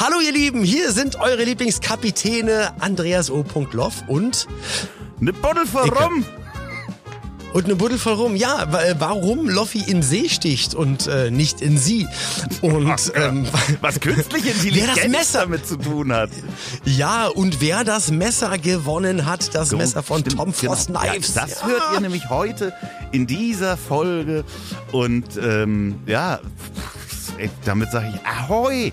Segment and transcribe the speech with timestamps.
[0.00, 3.44] Hallo ihr Lieben, hier sind eure Lieblingskapitäne Andreas O.
[3.72, 4.46] Loff und
[5.20, 6.24] Eine Buddel voll rum.
[7.52, 8.34] und eine Buddel voll rum.
[8.34, 12.06] Ja, wa- warum Loffi in See sticht und äh, nicht in sie.
[12.62, 13.46] Und ähm,
[13.82, 16.30] Was künstliche Wer das Intelligenz Messer- damit zu tun hat.
[16.84, 21.00] ja, und wer das Messer gewonnen hat, das Messer von Stimmt, Tom Frost genau.
[21.00, 21.34] Knives.
[21.34, 21.66] Ja, das Ja.
[21.66, 22.72] hört ihr nämlich heute
[23.12, 24.44] in dieser Folge.
[24.92, 26.40] Und ähm, ja,
[27.66, 28.92] damit sage ich Ahoi.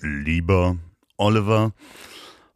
[0.00, 0.76] Lieber
[1.16, 1.72] Oliver,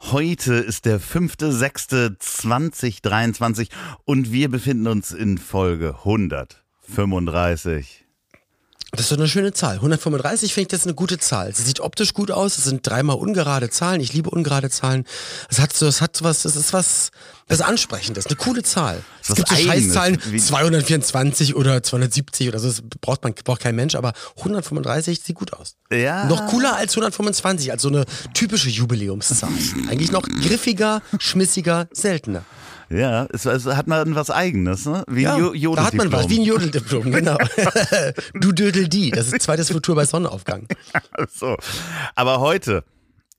[0.00, 3.68] heute ist der 5.6.2023
[4.04, 8.05] und wir befinden uns in Folge 135.
[8.92, 9.74] Das ist doch eine schöne Zahl.
[9.74, 11.54] 135 finde ich das eine gute Zahl.
[11.54, 12.56] Sie sieht optisch gut aus.
[12.56, 14.00] Es sind dreimal ungerade Zahlen.
[14.00, 15.04] Ich liebe ungerade Zahlen.
[15.50, 17.10] Es hat so, es hat was, es ist was,
[17.48, 18.16] das ist ansprechend.
[18.16, 19.02] Das ist eine coole Zahl.
[19.28, 22.68] Es gibt so Scheißzahlen, wie- 224 oder 270 oder so.
[22.68, 25.74] Das braucht man, braucht kein Mensch, aber 135 sieht gut aus.
[25.90, 26.24] Ja.
[26.26, 29.50] Noch cooler als 125, als so eine typische Jubiläumszahl.
[29.90, 32.44] Eigentlich noch griffiger, schmissiger, seltener.
[32.88, 35.02] Ja, es, es hat man was Eigenes, ne?
[35.08, 37.12] Wie Ja, ein Jo- da hat man was, wie ein Jodeldiplom.
[37.12, 37.36] Jodeldiplom, genau.
[38.34, 40.68] du Dödel die, das ist zweites Futur bei Sonnenaufgang.
[41.32, 41.56] So.
[42.14, 42.84] Aber heute,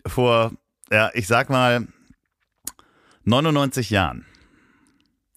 [0.05, 0.51] vor,
[0.91, 1.87] ja, ich sag mal,
[3.23, 4.25] 99 Jahren,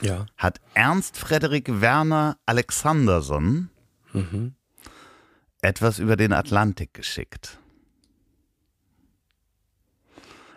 [0.00, 0.24] Ja.
[0.36, 3.68] hat Ernst Frederik Werner Alexanderson
[5.60, 7.58] etwas über den Atlantik geschickt.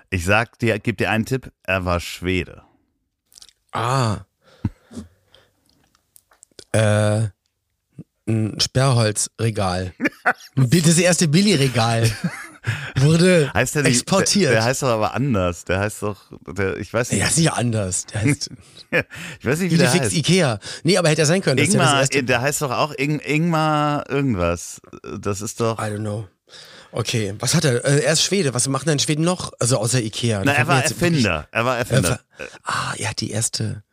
[0.09, 2.63] Ich sag dir, gib dir einen Tipp, er war Schwede.
[3.71, 4.19] Ah.
[6.71, 7.27] äh,
[8.27, 9.93] ein Sperrholzregal.
[10.55, 12.11] Das erste Billy-Regal
[12.97, 14.51] wurde Heißt der nicht, exportiert.
[14.51, 15.63] Der, der heißt doch aber anders.
[15.63, 18.05] Der heißt doch, der, ich weiß nicht, ja, ist nicht anders.
[18.07, 18.49] Der heißt
[19.39, 20.13] ich weiß nicht, wie der heißt.
[20.13, 20.59] Ikea.
[20.83, 21.59] Nee, aber hätte ja sein können.
[21.59, 22.23] Ja Ingmar, erste.
[22.23, 24.81] der heißt doch auch Ing, Ingmar irgendwas.
[25.17, 25.79] Das ist doch.
[25.79, 26.27] I don't know.
[26.97, 27.85] Okay, was hat er?
[27.85, 28.55] Äh, er ist Schwede.
[28.55, 29.51] Was macht er in Schweden noch?
[29.59, 30.41] Also außer Ikea.
[30.43, 31.47] Na, er war Erfinder.
[31.51, 32.19] Er war Erfinder.
[32.39, 33.83] Er war- ah, er hat die erste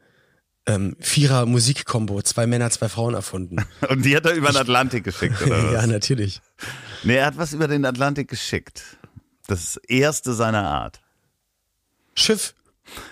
[0.67, 3.59] ähm, Vierer-Musikkombo, zwei Männer, zwei Frauen erfunden.
[3.91, 6.41] Und die hat er über den Atlantik geschickt, oder ja, natürlich.
[7.03, 8.83] Nee, er hat was über den Atlantik geschickt.
[9.49, 11.01] Das erste seiner Art.
[12.15, 12.55] Schiff.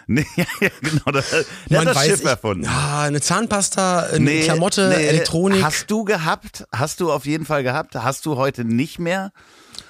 [0.06, 0.44] Nee, ja,
[0.82, 1.04] genau.
[1.12, 1.44] Der, der
[1.78, 2.66] Man hat das Schiff ich- erfunden.
[2.66, 5.06] Ah, eine Zahnpasta, eine Nee, Klamotte, nee.
[5.06, 6.64] Elektronik, Hast du gehabt?
[6.72, 7.94] Hast du auf jeden Fall gehabt?
[7.94, 9.32] Hast du heute nicht mehr?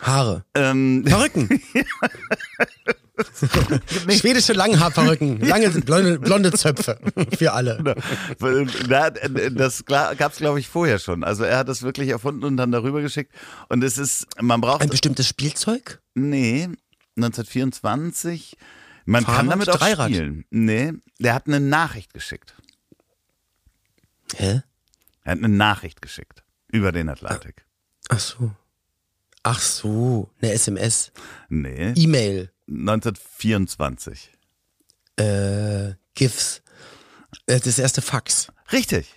[0.01, 0.45] Haare.
[0.55, 1.49] Ähm, Perücken.
[4.11, 5.41] Schwedische Langhaarperücken.
[5.41, 6.99] Lange blonde, blonde Zöpfe.
[7.39, 7.95] Für alle.
[9.53, 11.23] Das gab es, glaube ich, vorher schon.
[11.25, 13.33] Also er hat das wirklich erfunden und dann darüber geschickt.
[13.69, 16.01] Und es ist, man braucht, Ein bestimmtes Spielzeug?
[16.15, 16.69] nee,
[17.17, 18.57] 1924,
[19.05, 20.11] man kann Fahrrad, damit auch Dreirad?
[20.11, 20.45] spielen.
[20.51, 22.55] Nee, der hat eine Nachricht geschickt.
[24.37, 24.63] Hä?
[25.25, 27.67] Er hat eine Nachricht geschickt über den Atlantik.
[28.09, 28.53] Ach so.
[29.43, 30.31] Ach so.
[30.41, 31.13] Eine SMS.
[31.49, 32.53] Nee, E-Mail.
[32.69, 34.31] 1924.
[35.17, 36.63] Äh, GIFs.
[37.47, 38.49] Äh, Das erste Fax.
[38.71, 39.13] Richtig.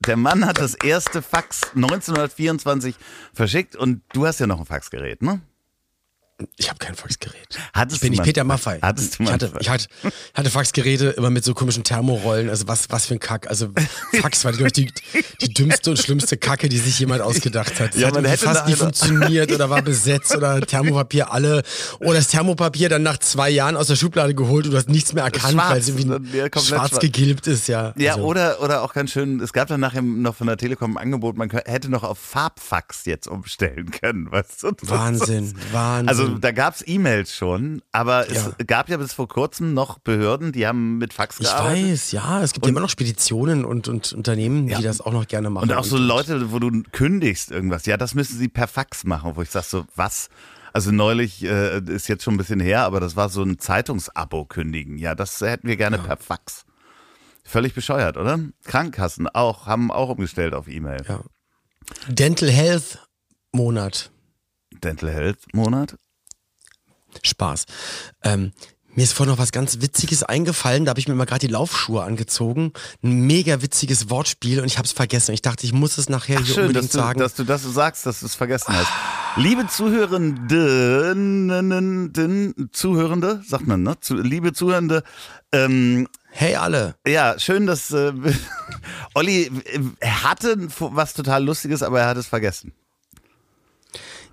[0.00, 2.94] Der Mann hat das erste Fax 1924
[3.32, 5.40] verschickt und du hast ja noch ein Faxgerät, ne?
[6.56, 7.58] Ich habe kein Faxgerät.
[7.74, 8.78] Hattest Ich bin du nicht mal- Peter Maffei.
[8.82, 9.86] Hattest du ich mal hatte, ich hatte,
[10.34, 12.48] hatte Faxgeräte immer mit so komischen Thermorollen.
[12.50, 13.48] Also was, was für ein Kack.
[13.48, 13.68] Also
[14.20, 14.92] Fax war glaube ich die,
[15.40, 17.94] die dümmste und schlimmste Kacke, die sich jemand ausgedacht hat.
[17.94, 21.62] Das Ja, hat irgendwie hätte fast nie funktioniert oder war besetzt oder Thermopapier alle.
[22.00, 25.12] Oder das Thermopapier dann nach zwei Jahren aus der Schublade geholt und du hast nichts
[25.12, 26.20] mehr erkannt, Schwarz, weil es irgendwie ne?
[26.32, 27.00] Ja, komplett schwarz schwarz.
[27.02, 27.92] gegilbt ist, ja.
[27.96, 30.96] Ja, also, oder, oder auch ganz schön, es gab dann nachher noch von der Telekom
[30.96, 34.72] ein Angebot, man hätte noch auf Farbfax jetzt umstellen können, weißt du?
[34.82, 36.08] Wahnsinn, Wahnsinn.
[36.08, 38.64] Also da gab's E-Mails schon, aber es Ja.
[38.66, 41.90] gab ja bis vor kurzem noch Behörden, die haben mit Fax ich gearbeitet.
[41.92, 45.50] weiß, ja, es gibt immer noch Speditionen und, und Unternehmen, die das auch noch gerne
[45.50, 45.70] machen.
[45.70, 49.32] Und auch so Leute, wo du kündigst irgendwas, ja, das müssen sie per Fax machen,
[49.36, 50.28] wo ich sag so, was?
[50.72, 54.44] Also neulich äh, ist jetzt schon ein bisschen her, aber das war so ein Zeitungsabo
[54.44, 54.98] kündigen.
[54.98, 56.64] Ja, das hätten wir gerne per Fax.
[57.42, 58.38] Völlig bescheuert, oder?
[58.64, 61.02] Krankenkassen auch, haben auch umgestellt auf E-Mail.
[61.08, 61.20] Ja.
[62.08, 63.00] Dental Health
[63.52, 64.12] Monat.
[64.84, 65.96] Dental Health Monat.
[67.24, 67.64] Spaß.
[68.24, 68.52] Ähm,
[68.96, 71.52] Mir ist vorhin noch was ganz Witziges eingefallen, da habe ich mir mal gerade die
[71.52, 72.72] Laufschuhe angezogen.
[73.04, 75.32] Ein mega witziges Wortspiel und ich habe es vergessen.
[75.32, 77.20] Ich dachte, ich muss es nachher Ach, hier schön, unbedingt dass du, sagen.
[77.20, 78.88] dass du das sagst, dass du es vergessen hast.
[79.36, 83.98] Liebe Zuhörenden, den- Zuhörende, sagt man, ne?
[84.00, 85.04] Zu, liebe Zuhörende,
[85.52, 86.96] ähm, hey alle.
[87.06, 88.12] ja, schön, dass äh,
[89.14, 89.50] Olli
[90.00, 92.72] äh, hatte was total Lustiges, aber er hat es vergessen.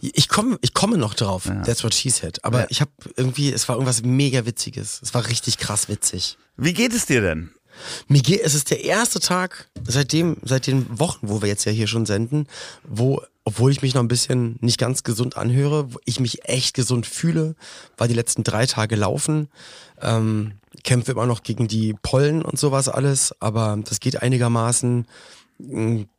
[0.02, 1.44] Ich komme, ich komme noch drauf.
[1.66, 2.44] That's what she said.
[2.44, 2.66] Aber Ja.
[2.70, 5.00] ich habe irgendwie, es war irgendwas mega Witziges.
[5.02, 6.38] Es war richtig krass witzig.
[6.56, 7.52] Wie geht es dir denn?
[8.08, 11.72] Mir geht, es ist der erste Tag seitdem, seit den Wochen, wo wir jetzt ja
[11.72, 12.48] hier schon senden,
[12.84, 16.74] wo, obwohl ich mich noch ein bisschen nicht ganz gesund anhöre, wo ich mich echt
[16.74, 17.56] gesund fühle,
[17.96, 19.48] war die letzten drei Tage laufen,
[20.02, 20.54] ähm,
[20.84, 25.06] kämpfe immer noch gegen die Pollen und sowas alles, aber das geht einigermaßen.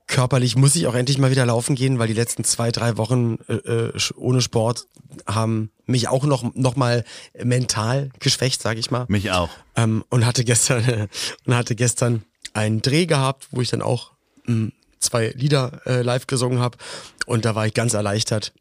[0.09, 3.37] Körperlich muss ich auch endlich mal wieder laufen gehen, weil die letzten zwei, drei Wochen
[3.47, 4.87] äh, äh, ohne Sport
[5.27, 7.05] haben mich auch noch, noch mal
[7.43, 9.05] mental geschwächt, sage ich mal.
[9.09, 9.51] Mich auch.
[9.77, 11.09] Ähm, und hatte gestern
[11.47, 12.25] und hatte gestern
[12.55, 14.13] einen Dreh gehabt, wo ich dann auch
[14.47, 16.79] mh, zwei Lieder äh, live gesungen habe
[17.27, 18.55] und da war ich ganz erleichtert,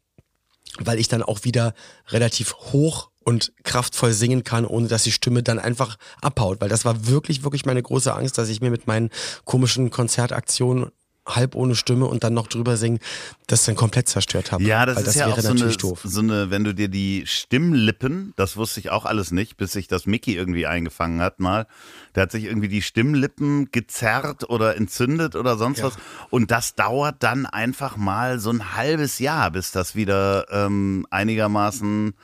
[0.78, 1.74] weil ich dann auch wieder
[2.08, 6.84] relativ hoch und kraftvoll singen kann, ohne dass die Stimme dann einfach abhaut, weil das
[6.84, 9.10] war wirklich wirklich meine große Angst, dass ich mir mit meinen
[9.44, 10.90] komischen Konzertaktionen
[11.28, 12.98] halb ohne Stimme und dann noch drüber singen,
[13.46, 14.64] das dann komplett zerstört habe.
[14.64, 16.00] Ja, das weil ist das ja wäre auch so eine, natürlich doof.
[16.04, 19.88] so eine, wenn du dir die Stimmlippen, das wusste ich auch alles nicht, bis sich
[19.88, 21.66] das Mickey irgendwie eingefangen hat mal.
[22.14, 25.84] Der hat sich irgendwie die Stimmlippen gezerrt oder entzündet oder sonst Ja.
[25.86, 25.94] was.
[26.30, 32.14] Und das dauert dann einfach mal so ein halbes Jahr, bis das wieder ähm, einigermaßen.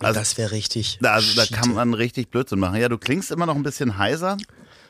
[0.00, 0.98] Also, das wäre richtig.
[1.00, 2.80] da, also da kann man richtig Blödsinn machen.
[2.80, 4.36] Ja, du klingst immer noch ein bisschen heiser.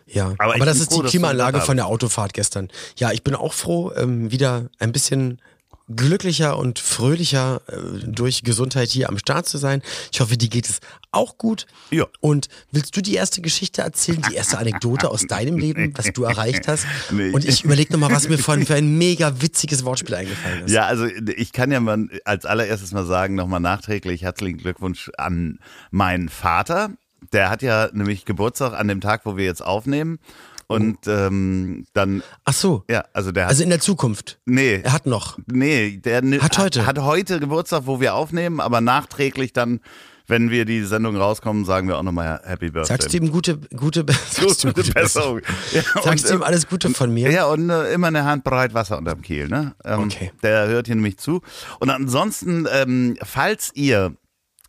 [0.09, 2.69] Ja, Aber aber, das ist froh, die Klimaanlage von der Autofahrt gestern.
[2.97, 5.41] Ja, ich bin auch froh, ähm, wieder ein bisschen
[5.89, 9.83] glücklicher und fröhlicher äh, durch Gesundheit hier am Start zu sein.
[10.13, 11.67] Ich hoffe, dir geht es auch gut.
[11.91, 12.07] Ja.
[12.21, 16.25] Und willst du die erste Geschichte erzählen, die erste Anekdote aus deinem Leben, was du
[16.25, 16.87] erreicht hast?
[17.11, 17.31] Nee.
[17.31, 20.73] Und ich überlege nochmal, was mir vorhin für ein mega witziges Wortspiel eingefallen ist.
[20.73, 25.59] Ja, also ich kann ja mal als allererstes mal sagen, nochmal nachträglich herzlichen Glückwunsch an
[25.91, 26.91] meinen Vater.
[27.33, 30.19] Der hat ja nämlich Geburtstag an dem Tag, wo wir jetzt aufnehmen.
[30.67, 32.85] Und ähm, dann, Ach so.
[32.91, 34.39] ja, also der hat, Also in der Zukunft.
[34.45, 35.39] nee, Er hat noch.
[35.47, 36.85] nee, der ni- Hat heute.
[36.85, 39.81] hat heute Geburtstag, wo wir aufnehmen, aber nachträglich dann,
[40.27, 42.99] wenn wir die Sendung rauskommen, sagen wir auch nochmal Happy Birthday.
[42.99, 45.41] Sagst du ihm gute, gute, sagst ihm Gute Besserung.
[45.73, 47.31] Ja, Sagst du ihm alles Gute von mir?
[47.31, 49.75] Ja, und äh, immer eine Hand bereit Wasser unterm Kiel, ne?
[49.87, 50.33] Ähm, Okay.
[50.43, 51.41] Der hört hier nämlich zu.
[51.81, 54.15] Und ansonsten, ähm, falls ihr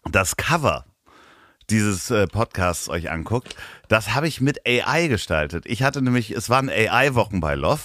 [0.10, 0.86] das Cover
[1.70, 3.56] dieses äh, Podcasts euch anguckt,
[3.88, 5.66] das habe ich mit AI gestaltet.
[5.66, 7.82] Ich hatte nämlich, es waren AI-Wochen bei Love.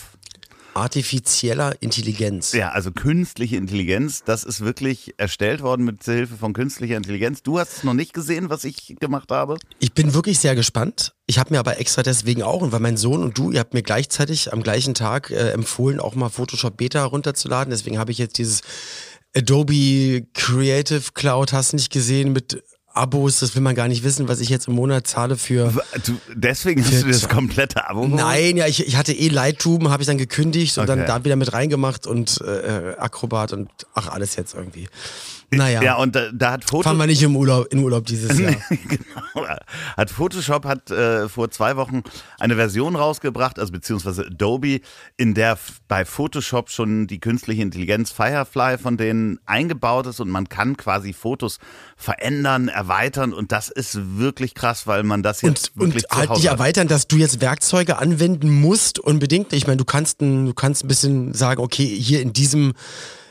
[0.75, 2.53] Artifizieller Intelligenz.
[2.53, 7.43] Ja, also künstliche Intelligenz, das ist wirklich erstellt worden mit Hilfe von künstlicher Intelligenz.
[7.43, 9.57] Du hast es noch nicht gesehen, was ich gemacht habe?
[9.79, 11.15] Ich bin wirklich sehr gespannt.
[11.27, 13.73] Ich habe mir aber extra deswegen auch, und weil mein Sohn und du, ihr habt
[13.73, 17.71] mir gleichzeitig am gleichen Tag äh, empfohlen, auch mal Photoshop Beta runterzuladen.
[17.71, 18.63] Deswegen habe ich jetzt dieses
[19.37, 22.63] Adobe Creative Cloud, hast nicht gesehen, mit
[22.94, 23.41] Abos.
[23.41, 25.73] Das will man gar nicht wissen, was ich jetzt im Monat zahle für.
[26.06, 28.14] Du, deswegen hast du das komplette Abo geholt?
[28.20, 30.96] Nein, ja, ich, ich hatte eh Lightroom, habe ich dann gekündigt und Okay.
[30.99, 34.88] dann da wieder mit reingemacht und äh, Acrobat und ach, alles jetzt irgendwie.
[35.50, 38.38] Naja, Ja, und da, da hat Foto fahren wir nicht im Urlaub, in Urlaub dieses
[38.41, 38.55] Jahr.
[38.70, 39.46] genau.
[39.96, 42.02] Hat Photoshop hat äh, vor zwei Wochen
[42.38, 44.80] eine Version rausgebracht, also beziehungsweise Adobe,
[45.16, 50.49] in der bei Photoshop schon die künstliche Intelligenz Firefly von denen eingebaut ist und man
[50.49, 51.59] kann quasi Fotos
[51.97, 56.30] verändern, erweitern und das ist wirklich krass, weil man das jetzt und, wirklich und halt
[56.30, 56.59] nicht hat.
[56.59, 59.52] erweitern, dass du jetzt Werkzeuge anwenden musst unbedingt.
[59.52, 62.75] Ich meine, du kannst du kannst ein bisschen sagen, okay, hier in diesem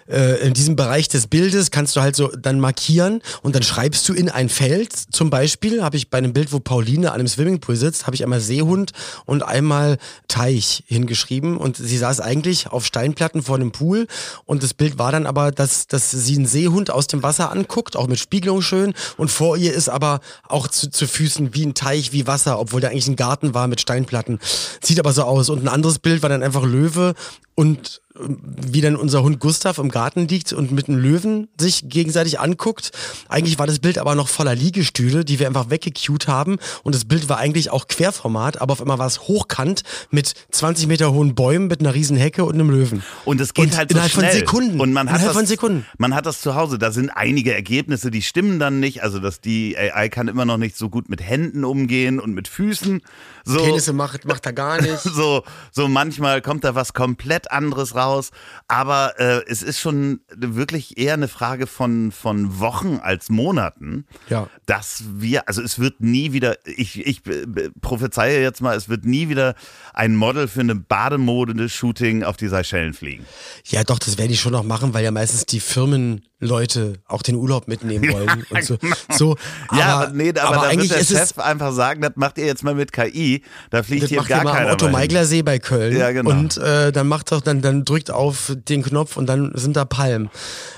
[0.07, 4.07] äh, in diesem Bereich des Bildes kannst du halt so dann markieren und dann schreibst
[4.09, 4.93] du in ein Feld.
[4.93, 8.23] Zum Beispiel habe ich bei einem Bild, wo Pauline an einem Swimmingpool sitzt, habe ich
[8.23, 8.91] einmal Seehund
[9.25, 14.07] und einmal Teich hingeschrieben und sie saß eigentlich auf Steinplatten vor einem Pool
[14.45, 17.95] und das Bild war dann aber, dass, dass sie einen Seehund aus dem Wasser anguckt,
[17.95, 21.73] auch mit Spiegelung schön und vor ihr ist aber auch zu, zu Füßen wie ein
[21.73, 24.39] Teich, wie Wasser, obwohl da eigentlich ein Garten war mit Steinplatten.
[24.81, 25.49] Sieht aber so aus.
[25.49, 27.13] Und ein anderes Bild war dann einfach Löwe
[27.55, 31.89] und ähm, wie dann unser Hund Gustav im Garten liegt und mit einem Löwen sich
[31.89, 32.91] gegenseitig anguckt.
[33.27, 36.57] Eigentlich war das Bild aber noch voller Liegestühle, die wir einfach weggecued haben.
[36.83, 40.87] Und das Bild war eigentlich auch Querformat, aber auf einmal war es hochkant mit 20
[40.87, 43.03] Meter hohen Bäumen, mit einer riesen Hecke und einem Löwen.
[43.25, 44.33] Und es geht Und halt so innerhalb von schnell.
[44.39, 44.79] Sekunden.
[44.79, 45.85] Und man hat Innerhalb das, von Sekunden.
[45.97, 46.77] Man hat das zu Hause.
[46.77, 49.03] Da sind einige Ergebnisse, die stimmen dann nicht.
[49.03, 52.47] Also, dass die AI kann immer noch nicht so gut mit Händen umgehen und mit
[52.47, 53.01] Füßen.
[53.45, 54.99] So, Penisse macht, macht er gar nicht.
[55.03, 58.31] so, so manchmal kommt da was komplett anderes raus.
[58.67, 64.47] Aber äh, es ist schon wirklich eher eine Frage von, von Wochen als Monaten, Ja.
[64.65, 69.05] dass wir, also es wird nie wieder, ich, ich äh, prophezeie jetzt mal, es wird
[69.05, 69.55] nie wieder
[69.93, 73.25] ein Model für eine Bademode-Shooting auf die Seychellen fliegen.
[73.65, 77.35] Ja, doch, das werden die schon noch machen, weil ja meistens die Firmenleute auch den
[77.35, 78.77] Urlaub mitnehmen wollen und so.
[79.11, 81.73] so aber, ja, aber, nee, aber, aber da eigentlich wird der ist es Chef einfach
[81.73, 83.32] sagen, das macht ihr jetzt mal mit KI,
[83.69, 84.99] da fliegt das hier macht gar keiner Otto mehr hin.
[84.99, 85.97] Meigler See bei Köln.
[85.97, 86.29] Ja, genau.
[86.29, 89.85] Und äh, dann macht doch, dann, dann drückt auf den Knopf und dann sind da
[89.85, 90.29] Palmen.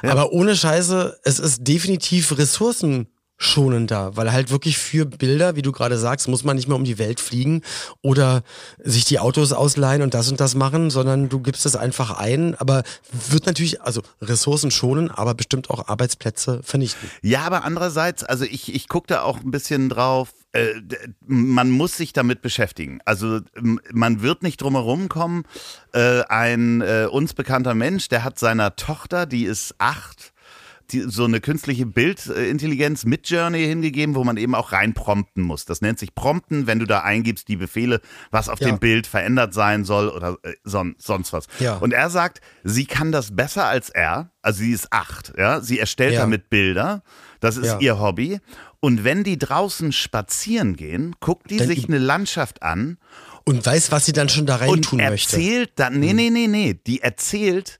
[0.03, 2.38] Aber ohne Scheiße, es ist definitiv
[3.39, 6.84] ressourcenschonender, weil halt wirklich für Bilder, wie du gerade sagst, muss man nicht mehr um
[6.84, 7.62] die Welt fliegen
[8.01, 8.44] oder
[8.84, 12.56] sich die Autos ausleihen und das und das machen, sondern du gibst es einfach ein,
[12.56, 12.84] aber
[13.30, 17.10] wird natürlich, also Ressourcen schonen, aber bestimmt auch Arbeitsplätze vernichten.
[17.22, 20.74] Ja, aber andererseits, also ich, ich gucke da auch ein bisschen drauf, äh,
[21.25, 23.00] man muss sich damit beschäftigen.
[23.04, 23.42] Also
[23.92, 25.44] man wird nicht drumherum kommen.
[25.92, 30.34] Äh, ein äh, uns bekannter Mensch, der hat seiner Tochter, die ist acht,
[30.92, 35.65] die, so eine künstliche Bildintelligenz mit Journey hingegeben, wo man eben auch reinprompten muss.
[35.65, 38.01] Das nennt sich Prompten, wenn du da eingibst die Befehle,
[38.32, 38.68] was auf Ja.
[38.68, 41.48] dem Bild verändert sein soll oder äh, son, sonst was.
[41.60, 41.75] Ja.
[41.77, 44.32] Und er sagt, sie kann das besser als er.
[44.42, 45.62] Also sie ist acht, ja.
[45.62, 46.22] Sie erstellt Ja.
[46.22, 47.04] damit Bilder.
[47.39, 48.39] Das ist ihr Hobby.
[48.80, 52.98] Und wenn die draußen spazieren gehen, guckt die Dann- sich eine Landschaft an
[53.44, 55.36] Und weiß, was sie dann schon da rein und tun möchte.
[55.38, 57.80] erzählt dann, nee, nee, nee, nee, die erzählt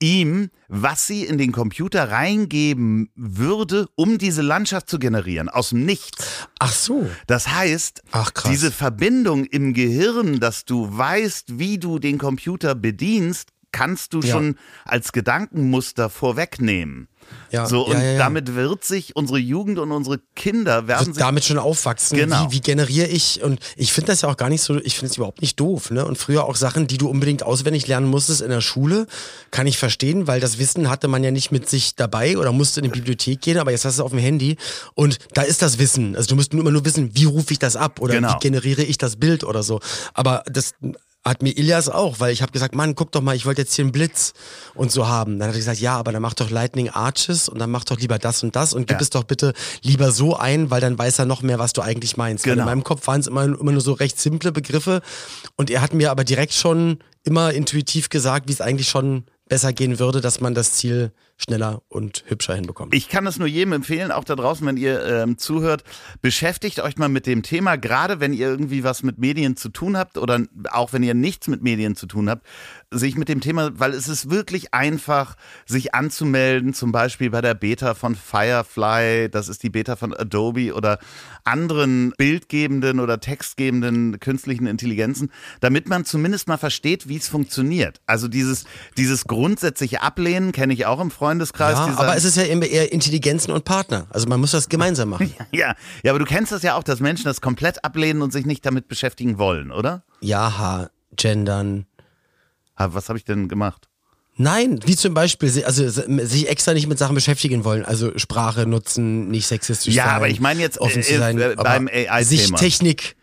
[0.00, 5.84] ihm, was sie in den Computer reingeben würde, um diese Landschaft zu generieren, aus dem
[5.84, 6.48] Nichts.
[6.58, 7.08] Ach so.
[7.26, 13.50] Das heißt, Ach, diese Verbindung im Gehirn, dass du weißt, wie du den Computer bedienst,
[13.72, 14.32] kannst du Ja.
[14.34, 17.08] schon als Gedankenmuster vorwegnehmen.
[17.52, 21.14] Ja, so, und ja, ja, damit wird sich unsere Jugend und unsere Kinder werden wird
[21.16, 22.18] sich damit schon aufwachsen.
[22.18, 22.46] Genau.
[22.50, 23.42] Wie, wie generiere ich?
[23.42, 25.90] Und ich finde das ja auch gar nicht so, ich finde es überhaupt nicht doof.
[25.92, 26.04] Ne?
[26.04, 29.06] Und früher auch Sachen, die du unbedingt auswendig lernen musstest in der Schule,
[29.52, 32.80] kann ich verstehen, weil das Wissen hatte man ja nicht mit sich dabei oder musste
[32.80, 34.56] in die Bibliothek gehen, aber jetzt hast du es auf dem Handy
[34.94, 36.16] und da ist das Wissen.
[36.16, 38.34] Also du musst nur immer nur wissen, wie rufe ich das ab oder Genau.
[38.34, 39.78] wie generiere ich das Bild oder so.
[40.14, 40.74] Aber das
[41.30, 43.74] hat mir Ilias auch, weil ich habe gesagt, Mann, guck doch mal, ich wollte jetzt
[43.74, 44.34] hier einen Blitz
[44.74, 45.38] und so haben.
[45.38, 47.98] Dann hat er gesagt, ja, aber dann mach doch Lightning Arches und dann mach doch
[47.98, 49.02] lieber das und das und gib Ja.
[49.02, 52.16] es doch bitte lieber so ein, weil dann weiß er noch mehr, was du eigentlich
[52.16, 52.44] meinst.
[52.46, 52.64] Weil Genau.
[52.64, 55.00] in meinem Kopf waren es immer, immer nur so recht simple Begriffe
[55.56, 59.72] und er hat mir aber direkt schon immer intuitiv gesagt, wie es eigentlich schon besser
[59.72, 62.94] gehen würde, dass man das Ziel schneller und hübscher hinbekommt.
[62.94, 65.82] Ich kann es nur jedem empfehlen, auch da draußen, wenn ihr ähm, zuhört,
[66.22, 69.96] beschäftigt euch mal mit dem Thema, gerade wenn ihr irgendwie was mit Medien zu tun
[69.96, 70.40] habt oder
[70.70, 72.46] auch wenn ihr nichts mit Medien zu tun habt,
[72.92, 77.54] sich mit dem Thema, weil es ist wirklich einfach, sich anzumelden, zum Beispiel bei der
[77.54, 80.98] Beta von Firefly, das ist die Beta von Adobe oder
[81.44, 85.30] anderen bildgebenden oder textgebenden künstlichen Intelligenzen,
[85.60, 88.00] damit man zumindest mal versteht, wie es funktioniert.
[88.06, 88.64] Also dieses,
[88.96, 91.74] dieses grundsätzliche Ablehnen kenne ich auch im Freundeskreis.
[91.74, 94.08] ja, aber es ist ja immer eher Intelligenzen und Partner.
[94.10, 95.32] Also man muss das gemeinsam machen.
[95.52, 98.46] Ja, ja, aber du kennst das ja auch, dass Menschen das komplett ablehnen und sich
[98.46, 100.02] nicht damit beschäftigen wollen, oder?
[100.20, 101.86] Ja, ha, gendern.
[102.80, 103.88] Ah, Was habe ich denn gemacht?
[104.36, 109.28] Nein, wie zum Beispiel, also sich extra nicht mit Sachen beschäftigen wollen, also Sprache nutzen,
[109.28, 110.14] nicht sexistisch Ja, sein.
[110.14, 112.22] aber ich meine jetzt, offen äh, zu sein, äh, beim AI-Thema.
[112.24, 113.16] Sich Technik,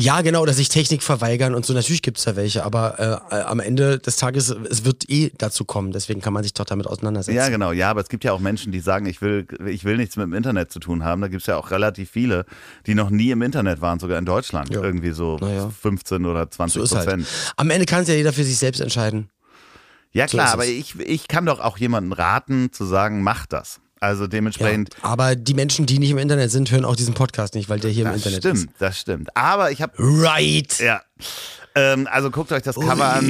[0.00, 3.58] ja genau, oder sich Technik verweigern und so, natürlich gibt's da welche, aber äh, am
[3.58, 7.36] Ende des Tages, es wird eh dazu kommen, deswegen kann man sich doch damit auseinandersetzen.
[7.36, 9.96] Ja, genau, ja, aber es gibt ja auch Menschen, die sagen, ich will, ich will
[9.96, 11.20] nichts mit dem Internet zu tun haben.
[11.20, 12.44] Da gibt es ja auch relativ viele,
[12.86, 14.70] die noch nie im Internet waren, sogar in Deutschland.
[14.70, 14.82] Ja.
[14.82, 15.68] Irgendwie so Naja.
[15.82, 17.04] 15 oder 20 So halt.
[17.06, 17.26] Prozent.
[17.56, 19.28] Am Ende kann es ja jeder für sich selbst entscheiden.
[20.12, 20.70] Ja So klar, ist aber es.
[20.70, 23.80] ich, ich kann doch auch jemanden raten, zu sagen, mach das.
[24.00, 24.28] Also Ja.
[24.28, 24.90] dementsprechend.
[25.02, 27.90] Aber die Menschen, die nicht im Internet sind, hören auch diesen Podcast nicht, weil der
[27.90, 29.36] hier im das Internet stimmt, das stimmt.
[29.36, 30.24] Aber ich habe, ist.
[30.24, 30.78] Right.
[30.80, 31.02] ja,
[31.74, 33.26] ähm, also guckt euch das Cover an.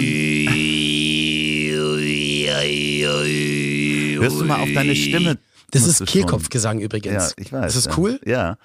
[4.20, 5.38] Hörst du mal auf deine Stimme?
[5.70, 7.34] Das ist Kehlkopfgesang übrigens.
[7.36, 7.74] Ja, ich weiß.
[7.74, 7.98] Ist das ja.
[7.98, 8.20] cool?
[8.24, 8.56] Ja.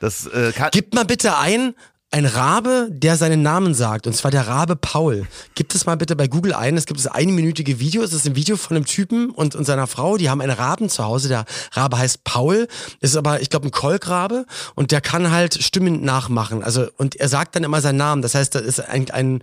[0.00, 1.74] Das äh, Gib mal bitte ein,
[2.10, 5.26] ein Rabe, der seinen Namen sagt, und zwar der Rabe Paul.
[5.54, 6.76] Gib es mal bitte bei Google ein.
[6.78, 8.02] Es gibt das einminütige Video.
[8.02, 10.16] Es ist ein Video von einem Typen und, und seiner Frau.
[10.16, 11.28] Die haben einen Raben zu Hause.
[11.28, 12.66] Der Rabe heißt Paul.
[13.00, 14.46] Ist aber, ich glaube, ein Kolkrabe.
[14.74, 16.64] Und der kann halt Stimmen nachmachen.
[16.64, 18.22] Also, und er sagt dann immer seinen Namen.
[18.22, 19.42] Das heißt, das ist ein, ein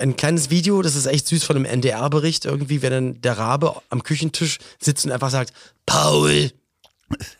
[0.00, 3.82] ein kleines Video, das ist echt süß von einem NDR-Bericht irgendwie, wenn dann der Rabe
[3.90, 5.52] am Küchentisch sitzt und einfach sagt,
[5.86, 6.52] Paul,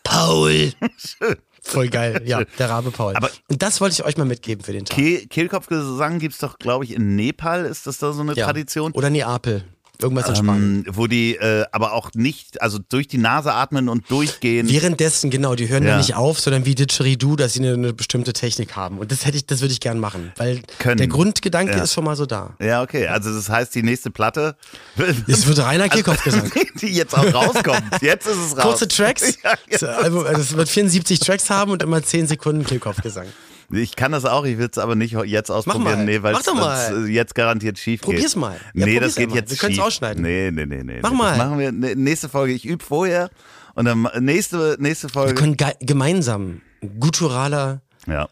[0.03, 0.73] Paul.
[1.69, 3.15] Voll geil, ja, der Rabe Paul.
[3.15, 4.97] Aber- und das wollte ich euch mal mitgeben für den Tag.
[4.97, 7.65] Kehl Kehlkopfgesang gibt's doch, glaube ich, in Nepal.
[7.65, 8.47] Ist das da so eine ja.
[8.47, 8.93] Tradition?
[8.93, 9.65] Oder Neapel.
[10.01, 10.85] Irgendwas in Spanien.
[10.87, 14.69] Ähm, wo die äh, aber auch nicht, also durch die Nase atmen und durchgehen.
[14.69, 15.91] Währenddessen, genau, die hören ja.
[15.91, 15.97] Ja.
[15.99, 18.99] nicht auf, sondern wie Didgeridoo, dass sie eine, eine bestimmte Technik haben.
[18.99, 20.33] Und das hätte ich, das würde ich gern machen.
[20.37, 20.99] Weil Können.
[20.99, 21.83] der Grundgedanke Ja.
[21.83, 22.55] ist schon mal so da.
[22.61, 23.09] ja, okay.
[23.09, 24.57] Also das heißt, die nächste Platte,
[25.27, 26.51] Es wird reiner Kehlkopfgesang.
[26.81, 27.83] die jetzt auch rauskommt.
[28.01, 28.63] Jetzt ist es raus.
[28.63, 29.37] Kurze Tracks.
[29.81, 33.27] Ja, Album- also es wird 74 Tracks haben und immer 10 Sekunden Kehlkopfgesang.
[33.71, 36.55] Ich kann das auch, ich will es aber nicht jetzt ausprobieren, nee, weil Mach doch
[36.55, 37.03] mal.
[37.05, 38.07] es jetzt garantiert schief geht.
[38.15, 38.55] Probier's mal.
[38.73, 39.37] Ja, nee, probier's das geht einmal.
[39.39, 39.85] jetzt Wir können's schief.
[39.85, 40.23] ausschneiden.
[40.23, 41.01] Nee, nee, nee, nee.
[41.03, 41.17] Mach nee.
[41.17, 41.29] mal.
[41.37, 42.55] Das machen wir ne- nächste Folge.
[42.55, 43.29] Ich übe vorher
[43.75, 45.35] und dann nächste, nächste Wir Folge.
[45.35, 46.63] können ge gemeinsam
[46.99, 47.83] gutturaler.
[48.07, 48.29] Ja.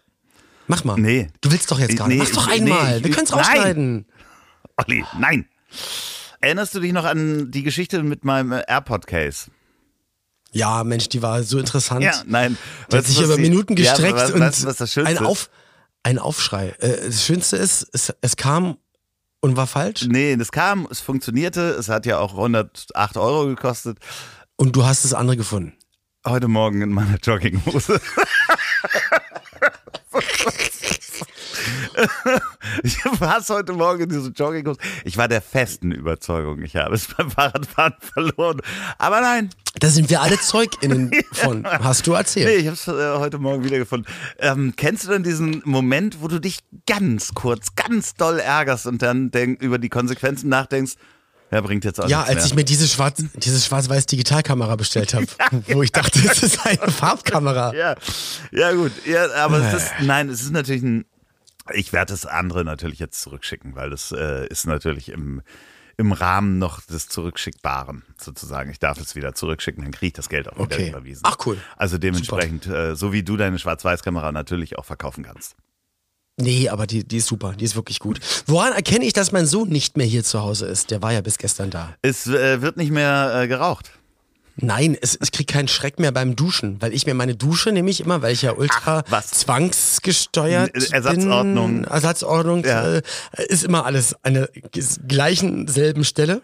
[0.69, 0.97] Mach mal.
[0.99, 1.29] Nee.
[1.43, 2.11] Du willst doch jetzt gerade.
[2.11, 2.91] Nee, Mach doch einmal.
[2.93, 4.07] nee, ich- Wir können es rausschneiden.
[4.79, 5.47] Olli, nein.
[6.41, 9.51] Erinnerst du dich noch an die Geschichte mit meinem AirPod-Case?
[10.53, 12.03] Ja, Mensch, die war so interessant.
[12.03, 12.57] Ja, nein.
[12.91, 15.51] Die hat sich über Minuten Ja, gestreckt was, und was, was das Schönste ein, Auf,
[16.03, 16.69] ein Aufschrei.
[16.79, 18.79] Äh, das Schönste ist, es, es kam
[19.41, 23.99] und war falsch Nee, das kam, es funktionierte, es hat ja auch 108 Euro gekostet.
[24.57, 25.75] und du hast das andere gefunden.
[26.27, 28.01] Heute Morgen in meiner Jogginghose.
[32.83, 34.79] Ich war es heute Morgen in diese Jogginghose.
[35.05, 38.61] Ich war der festen Überzeugung, ich habe es beim Fahrradfahren verloren.
[38.99, 41.67] Aber nein, Da sind wir alle ZeugInnen von.
[41.67, 42.47] Hast du erzählt.
[42.49, 44.13] nee, ich habe es äh, heute Morgen wiedergefunden.
[44.39, 49.03] Ähm, kennst du denn diesen Moment, wo du dich ganz kurz, ganz doll ärgerst und
[49.03, 50.95] dann denk, über die Konsequenzen nachdenkst?
[51.53, 52.45] Ja, bringt jetzt auch Ja, als mehr.
[52.47, 55.27] ich mir diese schwarz, diese schwarz-weiß Digitalkamera bestellt habe,
[55.69, 57.73] wo ich dachte, es ist eine Farbkamera.
[57.73, 57.95] Ja,
[58.51, 58.91] ja gut.
[59.07, 61.05] Ja, aber es ist, nein, es ist natürlich ein.
[61.75, 65.43] Ich werde das andere natürlich jetzt zurückschicken, weil das äh, ist natürlich im,
[65.97, 68.71] im Rahmen noch des Zurückschickbaren sozusagen.
[68.71, 70.89] Ich darf es wieder zurückschicken, dann kriege ich das Geld auch wieder Okay.
[70.91, 71.23] überwiesen.
[71.25, 71.59] Ach, cool.
[71.77, 75.57] Also dementsprechend, äh, so wie du deine Schwarz-Weiß-Kamera natürlich auch verkaufen kannst.
[76.39, 78.21] Nee, aber die, die ist super, die ist wirklich gut.
[78.47, 80.91] Woran erkenne ich, dass mein Sohn nicht mehr hier zu Hause ist?
[80.91, 81.95] Der war ja bis gestern da.
[82.03, 83.91] Es äh, wird nicht mehr äh, geraucht.
[84.59, 88.01] Nein, es, ich krieg keinen Schreck mehr beim Duschen, weil ich mir meine Dusche nämlich
[88.01, 89.31] immer, weil ich ja ultra Ach, was?
[89.33, 91.75] zwangsgesteuert N- Ersatzordnung.
[91.83, 91.85] bin.
[91.85, 92.65] Ersatzordnung.
[92.65, 92.95] Ja.
[92.97, 93.03] Äh,
[93.49, 94.49] ist immer alles an der
[95.07, 96.43] gleichen selben Stelle.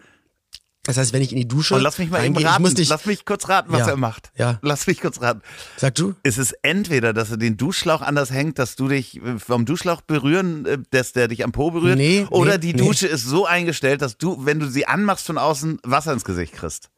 [0.85, 2.61] Das heißt, wenn ich in die Dusche Und lass mich mal eben reingehe, raten.
[2.61, 3.87] muss dich, Lass mich kurz raten, was Ja.
[3.91, 4.31] er macht.
[4.37, 4.59] Ja.
[4.61, 5.41] Lass mich kurz raten.
[5.77, 6.13] sag du?
[6.23, 10.01] ist es entweder, dass er den Duschschlauch anders hängt, dass du dich äh, vom Duschschlauch
[10.01, 12.85] berühren, äh, dass der dich am Po berührt, Nee, oder nee, die nee.
[12.85, 16.51] Dusche ist so eingestellt, dass du, wenn du sie anmachst von außen, Wasser ins Gesicht
[16.53, 16.89] kriegst.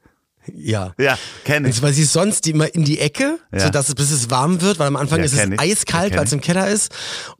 [0.53, 0.93] Ja.
[0.99, 1.77] Ja, kenne Und ich.
[1.79, 3.59] zwar sie sonst immer in die Ecke, Ja.
[3.61, 5.59] sodass es bis es warm wird, weil am Anfang Ja, ist es ich.
[5.59, 6.91] eiskalt, Ja, weil es im Keller ist.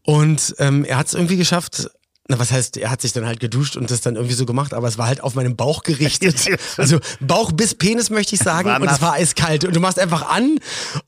[0.03, 1.89] Und ähm, er hat es irgendwie geschafft.
[2.27, 4.73] Na, was heißt, er hat sich dann halt geduscht und das dann irgendwie so gemacht,
[4.73, 6.35] aber es war halt auf meinem Bauch gerichtet.
[6.77, 9.63] Also Bauch bis Penis möchte ich sagen War und es war eiskalt.
[9.63, 10.57] Und du machst einfach an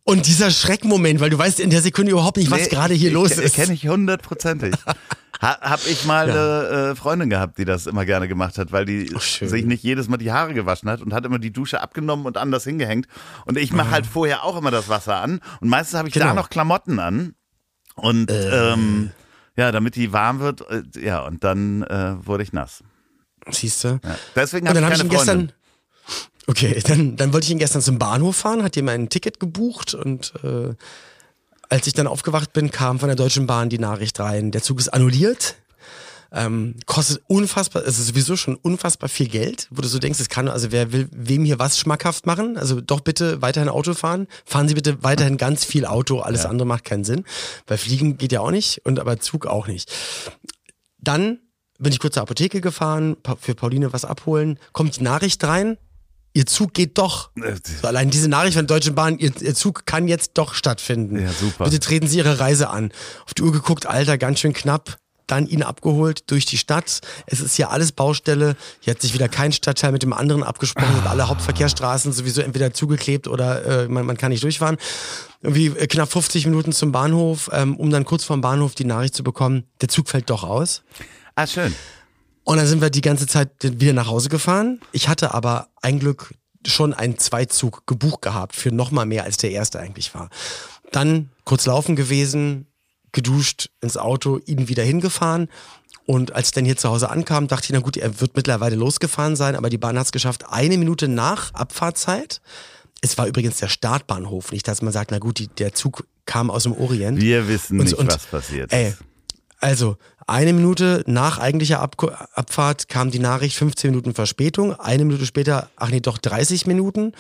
[0.04, 3.08] und dieser Schreckmoment, weil du weißt in der Sekunde überhaupt nicht, was Nee, gerade hier
[3.08, 3.56] ich, los ist.
[3.56, 4.76] Kenne ich hundertprozentig.
[5.42, 8.86] Ha, hab ich mal eine äh, Freundin gehabt, die das immer gerne gemacht hat, weil
[8.86, 9.48] die schön.
[9.50, 12.38] sich nicht jedes Mal die Haare gewaschen hat und hat immer die Dusche abgenommen und
[12.38, 13.08] anders hingehängt.
[13.46, 16.22] Und ich mache halt vorher auch immer das Wasser an und meistens habe ich da
[16.22, 16.30] Ah.
[16.30, 16.42] Genau.
[16.42, 17.36] noch Klamotten an.
[17.96, 18.74] Und Äh.
[18.74, 19.12] ähm,
[19.56, 22.84] ja, damit die warm wird, äh, ja, und dann äh, wurde ich nass.
[23.50, 24.00] Siehst du?
[24.04, 24.16] Ja.
[24.36, 25.48] Deswegen habe dann ich habe ich Freundin.
[25.48, 25.54] gestern.
[26.50, 29.94] Okay, dann, dann wollte ich ihn gestern zum Bahnhof fahren, hat jemand ein Ticket gebucht
[29.94, 30.74] und äh,
[31.70, 34.80] als ich dann aufgewacht bin, kam von der Deutschen Bahn die Nachricht rein, der Zug
[34.80, 35.56] ist annulliert.
[36.30, 40.28] Ähm, kostet unfassbar, es ist sowieso schon unfassbar viel Geld, wo du so denkst, es
[40.28, 42.58] kann, also wer will wem hier was schmackhaft machen?
[42.58, 44.28] Also doch bitte weiterhin Auto fahren.
[44.46, 47.24] Fahren Sie bitte weiterhin ganz viel Auto, alles andere macht keinen Sinn.
[47.66, 49.90] Weil Fliegen geht ja auch nicht und aber Zug auch nicht.
[51.00, 51.40] Dann
[51.80, 55.78] bin ich kurz zur Apotheke gefahren, für Pauline was abholen, kommt die Nachricht rein,
[56.38, 57.32] ihr Zug geht doch.
[57.36, 60.54] Äh, So, allein diese Nachricht von der Deutschen Bahn, ihr, ihr Zug kann jetzt doch
[60.54, 61.20] stattfinden.
[61.20, 61.66] Ja, super.
[61.66, 62.92] Bitte treten Sie Ihre Reise an.
[63.26, 64.98] Auf die Uhr geguckt, Alter, ganz schön knapp.
[65.26, 67.02] Dann ihn abgeholt durch die Stadt.
[67.26, 68.56] Es ist hier alles Baustelle.
[68.80, 70.96] Hier hat sich wieder kein Stadtteil mit dem anderen abgesprochen.
[70.96, 74.78] Sind alle Hauptverkehrsstraßen sowieso entweder zugeklebt oder äh, man, man kann nicht durchfahren.
[75.42, 79.16] Irgendwie äh, knapp 50 Minuten zum Bahnhof, ähm, um dann kurz vorm Bahnhof die Nachricht
[79.16, 80.84] zu bekommen, der Zug fällt doch aus.
[81.36, 81.76] Ah, schön.
[82.48, 84.80] Und dann sind wir die ganze Zeit wieder nach Hause gefahren.
[84.94, 86.34] Ich hatte aber ein Glück
[86.66, 90.30] schon einen Zweizug gebucht gehabt für noch mal mehr als der erste eigentlich war.
[90.94, 92.66] Dann kurz laufen gewesen,
[93.12, 95.50] geduscht ins Auto, ihn wieder hingefahren.
[96.06, 98.78] Und als ich dann hier zu Hause ankam, dachte ich, na gut, er wird mittlerweile
[98.78, 102.40] losgefahren sein, aber die Bahn hat es geschafft, eine Minute nach Abfahrtzeit.
[103.02, 106.50] Es war übrigens der Startbahnhof, nicht, dass man sagt, na gut, die, der Zug kam
[106.50, 107.20] aus dem Orient.
[107.20, 109.00] Wir wissen Und- nicht, und- was passiert Ey, ist.
[109.60, 111.96] Also eine Minute nach eigentlicher Ab
[112.34, 114.74] Abfahrt kam die Nachricht 15 Minuten Verspätung.
[114.80, 117.14] Eine Minute später, ach nee, doch 30 Minuten.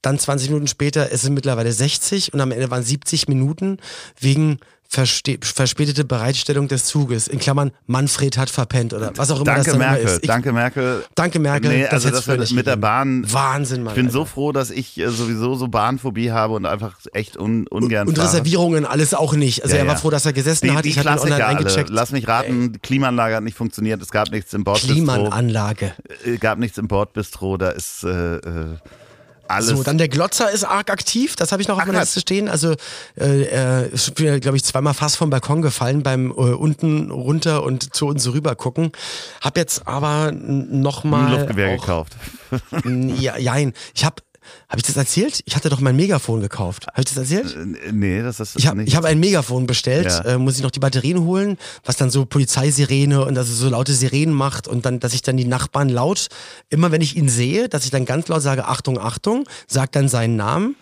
[0.00, 3.78] Dann 20 Minuten später, es sind mittlerweile 60 und am Ende waren 70 Minuten
[4.20, 7.26] wegen verspätete Bereitstellung des Zuges.
[7.26, 10.18] In Klammern, Manfred hat verpennt oder was auch immer das Danke dann immer Merkel, ist.
[10.22, 11.04] Ich, danke Merkel.
[11.14, 11.70] danke Merkel.
[11.70, 12.76] Nee, das also das mit der.
[12.76, 13.24] Bahn.
[13.32, 13.92] Wahnsinn, Mann.
[13.92, 14.18] Ich bin Alter.
[14.18, 18.16] so froh, dass ich äh, sowieso so Bahnphobie habe und einfach echt un, ungern Und
[18.16, 18.28] fahre.
[18.28, 19.62] Reservierungen, alles auch nicht.
[19.62, 20.00] Also Ja, er war ja.
[20.00, 20.84] froh, dass er gesessen Die, hat.
[20.84, 21.58] die ich hatte ihn online Klassiker alle.
[21.58, 21.90] eingecheckt.
[21.90, 24.92] Lass mich raten, die Klimaanlage hat nicht funktioniert, es gab nichts im Bordbistro.
[24.94, 25.92] Klimaanlage.
[26.24, 28.76] Äh, gab nichts im Bordbistro, da ist äh, äh,
[29.54, 29.70] alles.
[29.70, 32.00] So, dann der Glotzer ist arg aktiv, das habe ich noch auf meiner?
[32.00, 32.48] Liste stehen.
[32.48, 32.74] Also
[33.18, 37.94] äh, ist mir, glaube ich, zweimal fast vom Balkon gefallen beim äh, unten runter und
[37.94, 38.92] zu uns rüber gucken.
[39.40, 41.26] Hab jetzt aber nochmal.
[41.26, 42.12] ein Luftgewehr gekauft.
[43.18, 43.72] Ja, jein.
[43.94, 44.16] Ich habe,
[44.68, 45.40] habe ich das erzählt?
[45.44, 46.86] Ich hatte doch mein Megafon gekauft.
[46.88, 47.56] Habe ich das erzählt?
[47.56, 48.88] Äh, nee, das ist Ich habe nicht.
[48.88, 50.20] ich hab ein Megafon bestellt, Ja.
[50.22, 53.92] äh, muss ich noch die Batterien holen, was dann so Polizeisirene und also so laute
[53.92, 56.28] Sirenen macht und dann, dass ich dann die Nachbarn laut,
[56.70, 60.08] immer wenn ich ihn sehe, dass ich dann ganz laut sage, Achtung, Achtung, sag dann
[60.08, 60.76] seinen Namen,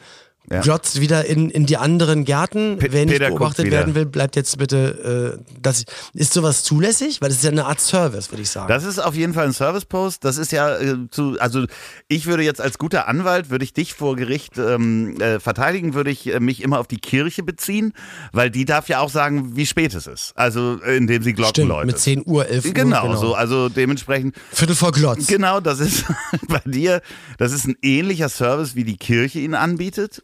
[0.51, 0.61] Ja.
[0.61, 2.77] glotzt wieder in, in die anderen Gärten.
[2.79, 7.21] Pe- Wer nicht Peter beobachtet werden will, bleibt jetzt bitte, äh, das, ist sowas zulässig?
[7.23, 8.69] Weil das ist ja eine Art Service, würde ich sagen.
[8.69, 10.25] Das ist auf jeden Fall ein Service-Post.
[10.25, 11.65] Das ist ja äh, zu, also
[12.09, 16.11] ich würde jetzt als guter Anwalt, würde ich dich vor Gericht ähm, äh, verteidigen, würde
[16.11, 17.93] ich äh, mich immer auf die Kirche beziehen,
[18.33, 20.33] weil die darf ja auch sagen, wie spät es ist.
[20.35, 21.87] Also äh, indem sie Glocken Stimmt, läutet.
[21.87, 22.73] mit 10 Uhr, 11 Uhr.
[22.75, 25.29] Genau, so, also dementsprechend, Viertel vor Glotz.
[25.29, 26.05] genau, das ist
[26.49, 27.01] bei dir,
[27.39, 30.23] das ist ein ähnlicher Service, wie die Kirche ihn anbietet.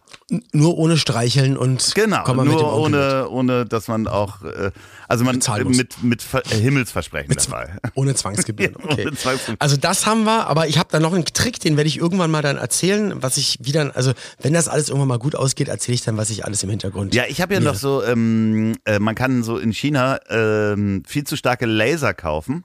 [0.53, 2.94] Nur ohne Streicheln und Genau, komm mal mit dem nur mit.
[2.99, 4.71] ohne, ohne, dass man auch, äh,
[5.09, 5.77] also man Bezahlen muss.
[5.79, 7.73] mit, mit Ver äh, Himmelsversprechen dabei.
[7.94, 8.75] Ohne Zwangsgebühren.
[8.83, 9.07] Okay.
[9.07, 9.57] ohne Zwangsgebühren.
[9.61, 12.31] Also das haben wir, aber ich habe da noch einen Trick, den werde ich irgendwann
[12.31, 15.94] mal dann erzählen, was ich wieder, also wenn das alles irgendwann mal gut ausgeht, erzähle
[15.94, 17.14] ich dann, was ich alles im Hintergrund.
[17.14, 21.25] Ja, ich habe ja noch so, ähm, äh, man kann so in China ähm, viel
[21.25, 22.64] zu starke Laser kaufen.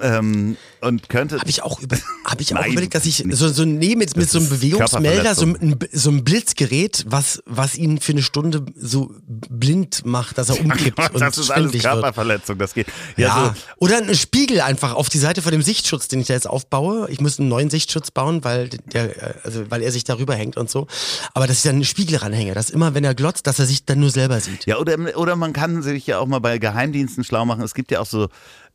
[0.00, 1.38] Ähm, und könnte.
[1.38, 4.16] Habe ich auch, über, hab ich auch Nein, überlegt, dass ich so, so nee, mit,
[4.16, 5.82] mit so einem Bewegungsmelder, so Körperverletzung.
[5.82, 10.58] ein, so ein Blitzgerät, was, was ihn für eine Stunde so blind macht, dass er
[10.58, 11.92] umkippt und das ist alles schwindelig wird.
[11.92, 12.86] Körperverletzung, das geht.
[13.16, 16.28] Ja, Ja, so, oder einen Spiegel einfach auf die Seite von dem Sichtschutz, den ich
[16.28, 17.08] da jetzt aufbaue.
[17.10, 20.70] Ich muss einen neuen Sichtschutz bauen, weil der, also weil er sich darüber hängt und
[20.70, 20.86] so.
[21.34, 23.84] Aber dass ich dann einen Spiegel ranhänge, dass immer, wenn er glotzt, dass er sich
[23.84, 24.64] dann nur selber sieht.
[24.64, 27.62] ja oder, oder man kann sich ja auch mal bei Geheimdiensten schlau machen.
[27.62, 28.28] Es gibt ja auch so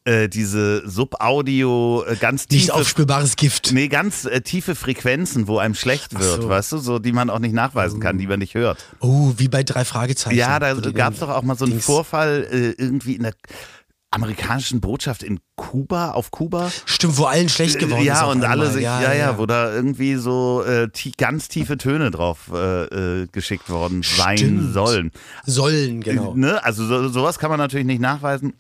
[0.06, 3.72] äh, diese Subaudio, äh, ganz Nicht tiefe aufspürbares Gift.
[3.74, 6.50] Nee, ganz äh, tiefe Frequenzen, wo einem schlecht wird, so.
[6.50, 8.84] weißt du, so die man auch nicht nachweisen kann, die man nicht hört.
[9.02, 10.38] Oh, wie bei drei Fragezeichen.
[10.38, 11.86] Ja, da gab es doch auch mal so einen Dings.
[11.86, 13.34] Vorfall äh, irgendwie in der
[14.12, 16.72] amerikanischen Botschaft in Kuba, auf Kuba.
[16.86, 18.08] Stimmt, wo allen schlecht geworden ist.
[18.08, 21.78] ja, auf und alle sich, ja, ja, wo da irgendwie so äh, tie ganz tiefe
[21.78, 24.74] Töne drauf äh, geschickt worden sein Stimmt.
[24.74, 25.12] sollen.
[25.46, 26.34] Sollen, genau.
[26.34, 26.64] Ne?
[26.64, 28.54] Also so, sowas kann man natürlich nicht nachweisen.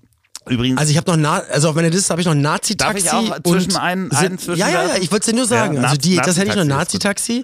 [0.49, 3.05] Übrigens, Also ich habe noch, Na also auf meiner Liste habe ich noch Nazi-Taxi.
[3.05, 4.57] Darf ich auch zwischen einen- einen zwischenwerfen?
[4.73, 5.75] Ja, ja, ja, ich wollte es dir nur sagen.
[5.75, 7.43] Ja, also Nazi- die, das hätte ich noch Nazi-Taxi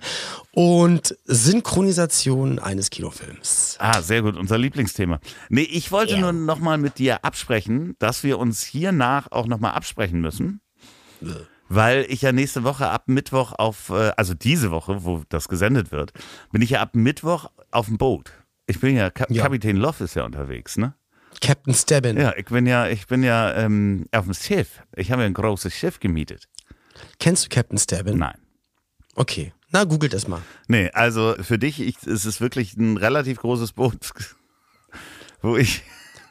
[0.51, 3.75] und Synchronisation eines Kinofilms.
[3.79, 5.19] Ah, sehr gut, unser Lieblingsthema.
[5.49, 6.19] Nee, ich wollte Ja.
[6.19, 10.61] nur nochmal mit dir absprechen, dass wir uns hiernach auch nochmal absprechen müssen.
[11.67, 15.91] Weil ich ja nächste Woche ab Mittwoch auf, äh, also diese Woche, wo das gesendet
[15.91, 16.11] wird,
[16.51, 18.31] bin ich ja ab Mittwoch auf dem Boot.
[18.67, 19.43] Ich bin ja, Ka Ja.
[19.43, 20.93] Kapitän Loff ist ja unterwegs, ne?
[21.41, 22.17] Captain Stabbin.
[22.17, 24.82] Ja, ich bin ja, ich bin ja ähm, auf dem Schiff.
[24.95, 26.48] Ich habe ja ein großes Schiff gemietet.
[27.19, 28.17] Kennst du Captain Stabbin?
[28.17, 28.38] Nein.
[29.15, 29.54] Okay.
[29.71, 30.41] Na, googelt das mal.
[30.67, 33.98] Nee, also für dich ich, es ist wirklich ein relativ großes Boot,
[35.41, 35.84] wo ich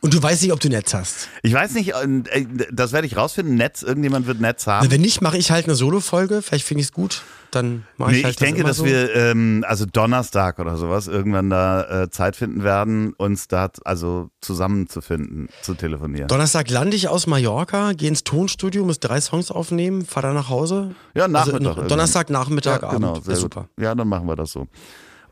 [0.04, 1.30] Und du weißt nicht, ob du Netz hast.
[1.42, 3.54] Ich weiß nicht, äh, das werde ich rausfinden.
[3.54, 4.84] Netz, irgendjemand wird Netz haben.
[4.84, 6.42] Na, wenn nicht, mache ich halt eine Solo-Folge.
[6.42, 7.22] Vielleicht finde ich es gut.
[7.50, 8.84] Dann mache Nee, ich halt ich denke, immer dass so.
[8.84, 14.28] wir ähm, also Donnerstag oder sowas irgendwann da äh, Zeit finden werden, uns da also
[14.42, 16.28] zusammenzufinden, zu telefonieren.
[16.28, 20.50] Donnerstag lande ich aus Mallorca, gehe ins Tonstudio, muss drei Songs aufnehmen, fahre dann nach
[20.50, 20.94] Hause.
[21.14, 21.88] Ja, Nachmittag Also.
[21.88, 23.00] Donnerstag, Nachmittag, ja, Abend.
[23.00, 23.68] genau, sehr super.
[23.80, 24.66] Ja, dann machen wir das so.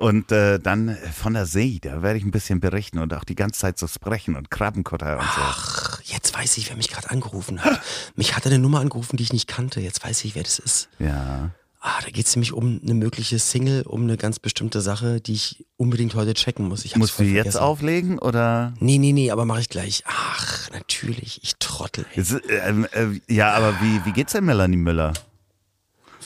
[0.02, 3.36] Und äh, dann von der See, da werde ich ein bisschen berichten und auch die
[3.36, 5.40] ganze Zeit so sprechen und Krabbenkutter und so.
[5.40, 7.80] Ach, jetzt weiß ich, wer mich gerade angerufen hat.
[8.16, 9.80] mich hat eine Nummer angerufen, die ich nicht kannte.
[9.80, 10.88] Jetzt weiß ich, wer das ist.
[10.98, 11.50] Ja.
[11.80, 15.34] Ah, da geht es nämlich um eine mögliche Single, um eine ganz bestimmte Sache, die
[15.34, 16.84] ich unbedingt heute checken muss.
[16.84, 17.58] Ich Musst du jetzt vergessen.
[17.58, 18.74] auflegen oder?
[18.80, 20.02] Nee, nee, nee, aber mache ich gleich.
[20.08, 22.06] Ach, natürlich, ich trottel.
[22.16, 25.12] Ist, ähm, äh, ja, aber wie, wie geht's denn Melanie Müller?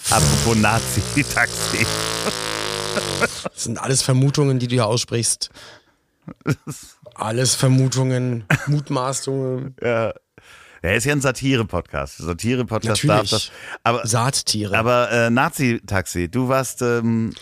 [0.08, 1.84] Apropos Nazi-Taxi.
[3.42, 5.50] Das sind alles Vermutungen, die du hier aussprichst.
[7.14, 10.12] Alles Vermutungen, Mutmaßungen, Ja.
[10.86, 12.18] Er ist ja ein Satire-Podcast.
[12.18, 13.50] Satire-Podcast darf das.
[13.82, 14.76] Aber, Saattiere.
[14.76, 17.32] aber äh, Nazi-Taxi, du warst, ähm,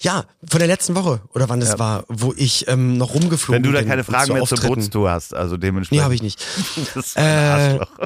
[0.00, 1.78] ja, von der letzten Woche oder wann das Ja.
[1.78, 4.58] war, wo ich ähm, noch rumgeflogen wenn du da bin keine Fragen zu mehr zur.
[4.60, 6.04] Bootstour hast, also Nee, dementsprechend.
[6.04, 6.42] habe ich nicht.
[6.94, 7.86] Das ist ein Äh.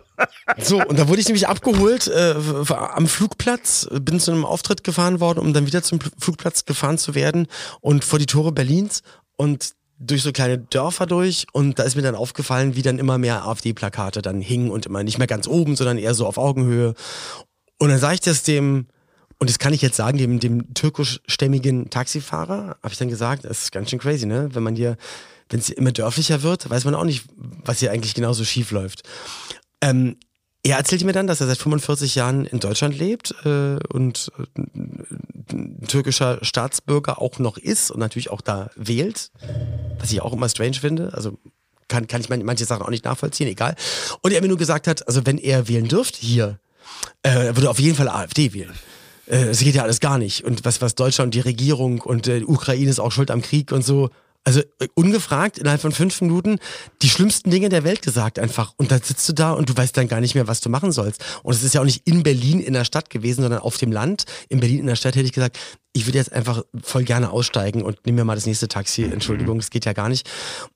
[0.58, 2.34] So, und da wurde ich nämlich abgeholt äh,
[2.68, 6.98] am Flugplatz, bin zu einem Auftritt gefahren worden, um dann wieder zum Pl- Flugplatz gefahren
[6.98, 7.46] zu werden
[7.80, 9.02] und vor die Tore Berlins.
[9.36, 9.70] Und
[10.00, 13.44] durch so kleine Dörfer durch und da ist mir dann aufgefallen, wie dann immer mehr
[13.44, 16.94] AfD-Plakate dann hingen und immer nicht mehr ganz oben, sondern eher so auf Augenhöhe.
[17.78, 18.86] Und dann sage ich das dem,
[19.38, 23.64] und das kann ich jetzt sagen, dem, dem türkischstämmigen Taxifahrer, habe ich dann gesagt, das
[23.64, 24.48] ist ganz schön crazy, ne?
[24.52, 24.96] Wenn man hier,
[25.50, 29.02] wenn es immer dörflicher wird, weiß man auch nicht, was hier eigentlich genauso schief läuft.
[29.82, 30.16] Ähm,
[30.62, 35.86] er erzählte mir dann, dass er seit 45 Jahren in Deutschland lebt äh, und äh,
[35.86, 39.30] türkischer Staatsbürger auch noch ist und natürlich auch da wählt,
[39.98, 41.12] was ich auch immer strange finde.
[41.14, 41.38] Also
[41.88, 43.74] kann, kann ich manche Sachen auch nicht nachvollziehen, egal.
[44.20, 46.58] Und er mir nur gesagt hat, also wenn er wählen dürfte hier,
[47.22, 48.74] äh, er würde auf jeden Fall AfD wählen.
[49.26, 50.44] Äh, Es geht ja alles gar nicht.
[50.44, 53.72] Und was, was Deutschland, die Regierung und äh, die Ukraine ist auch schuld am Krieg
[53.72, 54.10] und so.
[54.44, 56.58] Also äh, ungefragt innerhalb von fünf Minuten
[57.02, 58.72] die schlimmsten Dinge der Welt gesagt einfach.
[58.76, 60.92] Und dann sitzt du da und du weißt dann gar nicht mehr, was du machen
[60.92, 61.22] sollst.
[61.42, 63.92] Und es ist ja auch nicht in Berlin in der Stadt gewesen, sondern auf dem
[63.92, 64.24] Land.
[64.48, 65.58] In Berlin in der Stadt hätte ich gesagt,
[65.92, 69.04] ich würde jetzt einfach voll gerne aussteigen und nimm mir mal das nächste Taxi.
[69.04, 70.28] Entschuldigung, das geht ja gar nicht.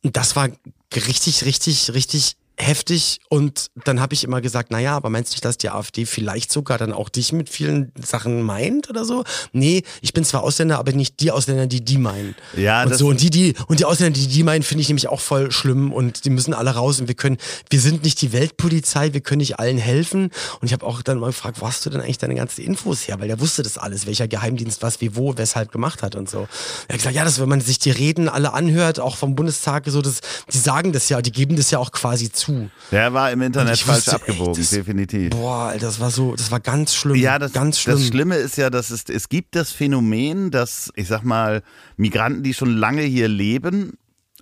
[0.03, 0.49] Und das war
[0.95, 5.45] richtig, richtig, richtig heftig und dann habe ich immer gesagt, naja, aber meinst du nicht,
[5.45, 9.25] dass die AfD vielleicht sogar dann auch dich mit vielen Sachen meint oder so?
[9.53, 12.35] Nee, ich bin zwar Ausländer, aber nicht die Ausländer, die die meinen.
[12.57, 15.09] Ja, und so und die, die und die Ausländer, die die meinen, finde ich nämlich
[15.09, 17.39] auch voll schlimm und die müssen alle raus und wir können,
[17.71, 21.19] wir sind nicht die Weltpolizei, wir können nicht allen helfen und ich habe auch dann
[21.19, 23.19] mal gefragt, wo hast du denn eigentlich deine ganzen Infos her?
[23.19, 26.47] Weil der wusste das alles, welcher Geheimdienst was wie wo, weshalb gemacht hat und so.
[26.87, 29.85] Er hat gesagt, ja, das, wenn man sich die Reden alle anhört, auch vom Bundestag,
[29.87, 30.21] so das,
[30.53, 32.44] die sagen das ja, die geben das ja auch quasi zu.
[32.91, 35.31] Der war im Internet falsch wusste, ey, abgebogen, das- definitiv.
[35.31, 37.17] Boah, Alter, das war so, das war ganz schlimm.
[37.17, 37.97] Ja, das, ganz schlimm.
[37.99, 41.63] das Schlimme ist ja, dass es, es gibt das Phänomen, dass, ich sag mal,
[41.97, 43.93] Migranten, die schon lange hier leben,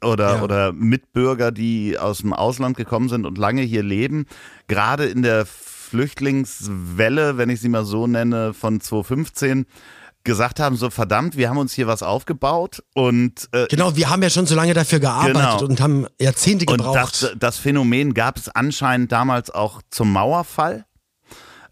[0.02, 0.42] oder, Ja.
[0.42, 4.26] oder Mitbürger, die aus dem Ausland gekommen sind und lange hier leben,
[4.66, 9.66] gerade in der Flüchtlingswelle, wenn ich sie mal so nenne, von 2015,
[10.24, 14.22] gesagt haben, so verdammt, wir haben uns hier was aufgebaut und äh, Genau, wir haben
[14.22, 15.64] ja schon so lange dafür gearbeitet Genau.
[15.64, 17.22] und haben Jahrzehnte und gebraucht.
[17.22, 20.84] das, das Phänomen gab es anscheinend damals auch zum Mauerfall.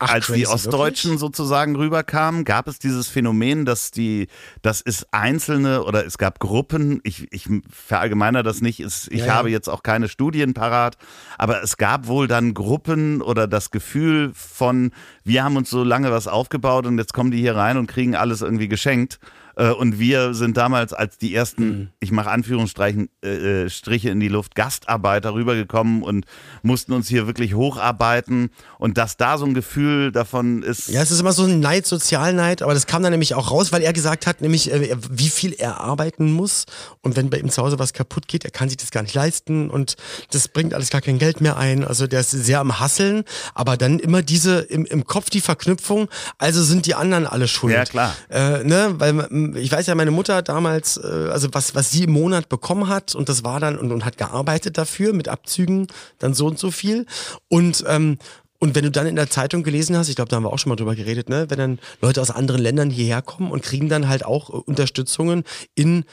[0.01, 1.21] Ach, als die crazy, Ostdeutschen wirklich?
[1.21, 4.29] sozusagen rüberkamen, gab es dieses Phänomen, dass die,
[4.63, 9.27] dass es einzelne oder es gab Gruppen, ich, ich verallgemeiner das nicht, es, ich Ja,
[9.27, 9.35] ja.
[9.35, 10.97] habe jetzt auch keine Studien parat,
[11.37, 14.91] aber es gab wohl dann Gruppen oder das Gefühl von,
[15.23, 18.17] wir haben uns so lange was aufgebaut und jetzt kommen die hier rein und kriegen
[18.17, 19.19] alles irgendwie geschenkt.
[19.57, 21.89] Äh, Und wir sind damals als die ersten, Mhm.
[22.01, 26.25] ich mache Anführungsstrichen, äh, äh, Striche in die Luft, Gastarbeiter rübergekommen und
[26.63, 28.51] mussten uns hier wirklich hocharbeiten.
[28.79, 31.87] Und dass da so ein Gefühl davon ist, Ja, es ist immer so ein Neid,
[31.87, 35.29] Sozialneid, aber das kam dann nämlich auch raus, weil er gesagt hat, nämlich äh, wie
[35.29, 36.67] viel er arbeiten muss
[37.03, 39.15] und wenn bei ihm zu Hause was kaputt geht, er kann sich das gar nicht
[39.15, 39.97] leisten und
[40.31, 41.85] das bringt alles gar kein Geld mehr ein.
[41.85, 46.09] Also der ist sehr am Hasseln, aber dann immer diese im, im Kopf die Verknüpfung,
[46.39, 47.75] also sind die anderen alle schuld.
[47.75, 48.15] Ja, klar.
[48.29, 52.05] Äh, ne, weil mm, ich weiß ja, meine Mutter damals, äh, also was, was sie
[52.05, 55.87] im Monat bekommen hat und das war dann und, und hat gearbeitet dafür mit Abzügen,
[56.19, 57.07] dann so und so viel.
[57.49, 58.19] Und ähm,
[58.63, 60.59] und wenn du dann in der Zeitung gelesen hast, ich glaube, da haben wir auch
[60.59, 63.89] schon mal drüber geredet, ne, wenn dann Leute aus anderen Ländern hierher kommen und kriegen
[63.89, 66.05] dann halt auch äh, Unterstützungen in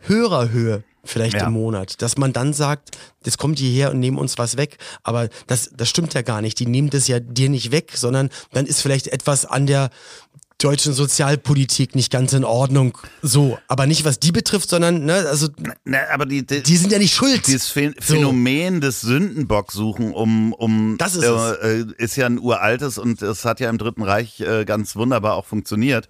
[0.00, 1.46] höherer Höhe vielleicht Ja.
[1.46, 4.78] im Monat, dass man dann sagt, jetzt kommt die her und nehmen uns was weg,
[5.02, 8.30] aber das, das stimmt ja gar nicht, die nehmen das ja dir nicht weg, sondern
[8.52, 9.90] dann ist vielleicht etwas an der
[10.58, 15.48] deutschen Sozialpolitik nicht ganz in Ordnung, so, aber nicht was die betrifft, sondern, ne, also
[15.84, 17.46] na, aber die, die, die sind ja nicht schuld.
[17.46, 18.14] dieses Phän- So.
[18.14, 23.44] Phänomen des Sündenbocksuchen um, um Das ist äh, äh, ist ja ein uraltes und es
[23.44, 26.08] hat ja im Dritten Reich äh, ganz wunderbar auch funktioniert,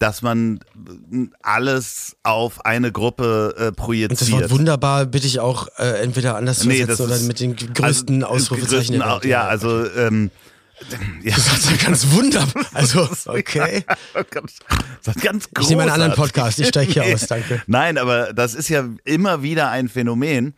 [0.00, 0.58] dass man
[1.42, 4.20] alles auf eine Gruppe äh, Und projiziert.
[4.20, 8.24] das Wort wunderbar bitte ich auch äh, entweder anders zu Nee, oder mit den größten
[8.24, 9.24] also, Ausrufezeichen größten Welt.
[9.24, 10.30] Ja, also ähm,
[11.22, 11.34] ja.
[11.34, 12.64] Das ist ja ganz wunderbar.
[12.72, 13.84] Also, okay.
[15.02, 16.34] das ist ganz Ich nehme einen anderen großartig.
[16.34, 17.62] Podcast, ich steige hier aus, danke.
[17.66, 20.54] Nein, aber das ist ja immer wieder ein Phänomen,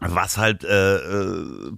[0.00, 1.72] was halt äh, äh,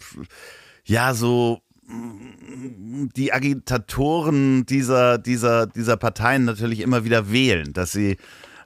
[0.85, 8.17] ja so mm, die Agitatoren dieser, dieser, dieser Parteien natürlich immer wieder wählen, dass sie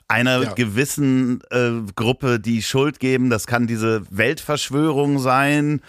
[0.07, 0.53] einer Ja.
[0.53, 3.29] gewissen äh, Gruppe die Schuld geben.
[3.29, 5.81] Das kann diese Weltverschwörung sein,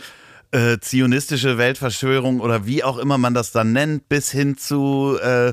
[0.51, 5.53] äh, zionistische Weltverschwörung oder wie auch immer man das dann nennt, bis hin zu äh,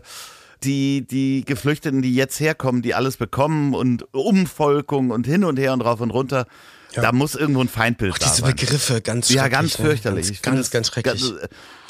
[0.64, 5.74] die, die Geflüchteten, die jetzt herkommen, die alles bekommen und Umvolkung und hin und her
[5.74, 6.48] und rauf und runter.
[6.94, 8.56] Da muss irgendwo ein Feindbild Ach, da diese sein.
[8.56, 9.60] Begriffe, ganz ja, schrecklich.
[9.60, 9.86] ganz ne?
[9.86, 10.32] fürchterlich.
[10.32, 11.34] Ich Ganz, ganz, ganz schrecklich.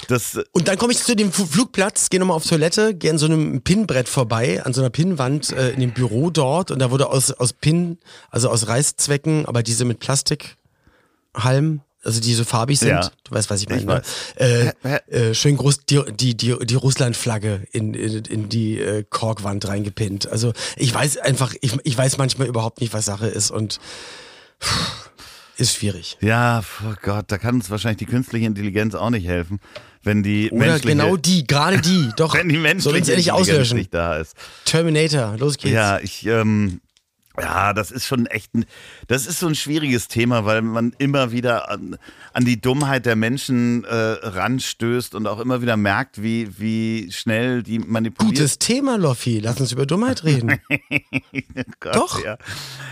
[0.07, 3.19] Das, das, Und dann komme ich zu dem Flugplatz, gehe nochmal auf Toilette, gehe an
[3.19, 6.89] so einem Pinnbrett vorbei, an so einer Pinnwand äh, in dem Büro dort und da
[6.91, 7.99] wurde aus, aus Pin,
[8.31, 13.09] also aus Reißzwecken, aber diese mit Plastikhalm, also die so farbig sind, Ja.
[13.23, 13.81] du weißt, was ich meine.
[13.81, 14.01] Ich ne?
[14.83, 15.01] weiß.
[15.09, 19.67] Äh, äh, schön groß die, die, die, die Russlandflagge in, in, in die äh, Korkwand
[19.67, 20.27] reingepinnt.
[20.27, 23.79] Also ich weiß einfach, ich, ich weiß manchmal überhaupt nicht, was Sache ist und
[25.57, 26.17] Ist schwierig.
[26.19, 29.59] Ja, oh Gott, da kann uns wahrscheinlich die künstliche Intelligenz auch nicht helfen,
[30.03, 32.09] wenn die Oder menschliche, genau die, gerade die.
[32.17, 33.77] Doch, wenn die menschliche Intelligenz auslöschen.
[33.77, 34.35] nicht da ist.
[34.65, 35.73] Terminator, los geht's.
[35.73, 36.81] Ja, ich, ähm,
[37.39, 38.65] ja, das ist schon echt, ein,
[39.08, 41.98] das ist so ein schwieriges Thema, weil man immer wieder an,
[42.34, 47.63] an die Dummheit der Menschen äh, ranstößt und auch immer wieder merkt, wie, wie schnell
[47.63, 49.39] die manipuliert Gutes Thema, Loffi.
[49.39, 50.60] Lass uns über Dummheit reden.
[51.80, 52.24] Gott, Doch.
[52.24, 52.38] Ja.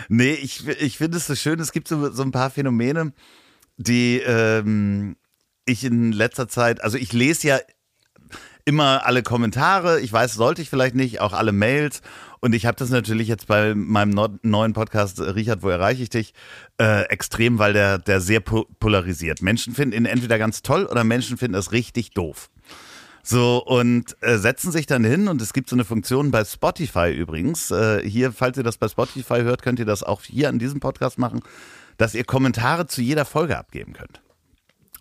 [0.09, 3.13] Nee, ich, ich finde es so schön, es gibt so, so ein paar Phänomene,
[3.77, 5.15] die ähm,
[5.65, 7.59] ich in letzter Zeit, also ich lese ja
[8.65, 12.01] immer alle Kommentare, ich weiß, sollte ich vielleicht nicht, auch alle Mails.
[12.39, 16.09] Und ich habe das natürlich jetzt bei meinem neuen Podcast, äh, Richard, wo erreiche ich
[16.09, 16.33] dich,
[16.77, 19.41] äh, extrem, weil der, der sehr po polarisiert.
[19.41, 22.49] Menschen finden ihn entweder ganz toll oder Menschen finden es richtig doof.
[23.25, 27.13] So, und äh, setzen sich dann hin und es gibt so eine Funktion bei Spotify
[27.13, 27.71] übrigens.
[27.71, 30.81] Äh, hier, falls ihr das bei Spotify hört, könnt ihr das auch hier an diesem
[30.81, 31.39] Podcast machen,
[31.95, 34.21] dass ihr Kommentare zu jeder Folge abgeben könnt.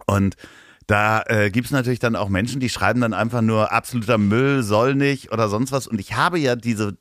[0.06, 0.36] Und
[0.86, 4.62] da äh, gibt es natürlich dann auch Menschen, die schreiben dann einfach nur absoluter Müll,
[4.62, 5.86] soll nicht oder sonst was.
[5.86, 6.96] Und ich habe ja diese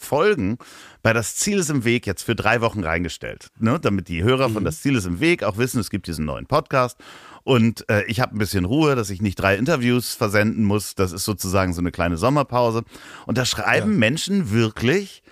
[0.00, 0.58] Folgen
[1.02, 3.78] bei Das Ziel ist im Weg jetzt für drei Wochen reingestellt, ne?
[3.80, 6.46] damit die Hörer von Das Ziel ist im Weg auch wissen, es gibt diesen neuen
[6.46, 6.98] Podcast.
[7.44, 10.94] Und äh, ich habe ein bisschen Ruhe, dass ich nicht drei Interviews versenden muss.
[10.94, 12.84] Das ist sozusagen so eine kleine Sommerpause.
[13.26, 15.22] Und da schreiben Menschen wirklich,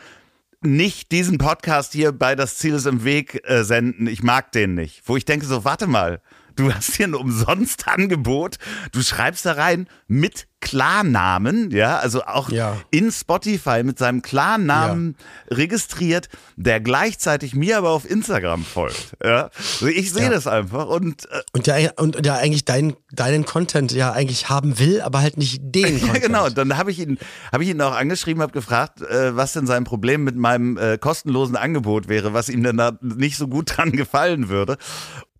[0.62, 4.06] nicht diesen Podcast hier bei Das Ziel ist im Weg äh, senden.
[4.06, 5.02] Ich mag den nicht.
[5.06, 6.20] Wo ich denke so, warte mal,
[6.60, 8.56] du hast hier ein umsonst Angebot.
[8.92, 12.76] Du schreibst da rein mit Klarnamen, ja, also auch Ja.
[12.90, 15.16] in Spotify mit seinem Klarnamen
[15.50, 19.16] registriert, der gleichzeitig mir aber auf Instagram folgt.
[19.24, 19.50] Ja.
[19.56, 20.28] Also ich sehe Ja.
[20.30, 24.78] das einfach und äh, Und der, und der eigentlich deinen, deinen Content ja eigentlich haben
[24.78, 26.24] will, aber halt nicht den Ja, Content.
[26.24, 26.48] genau.
[26.50, 27.18] Dann habe ich ihn,
[27.52, 30.98] habe ich ihn auch angeschrieben, habe gefragt, äh, was denn sein Problem mit meinem äh,
[30.98, 34.76] kostenlosen Angebot wäre, was ihm denn da nicht so gut dran gefallen würde.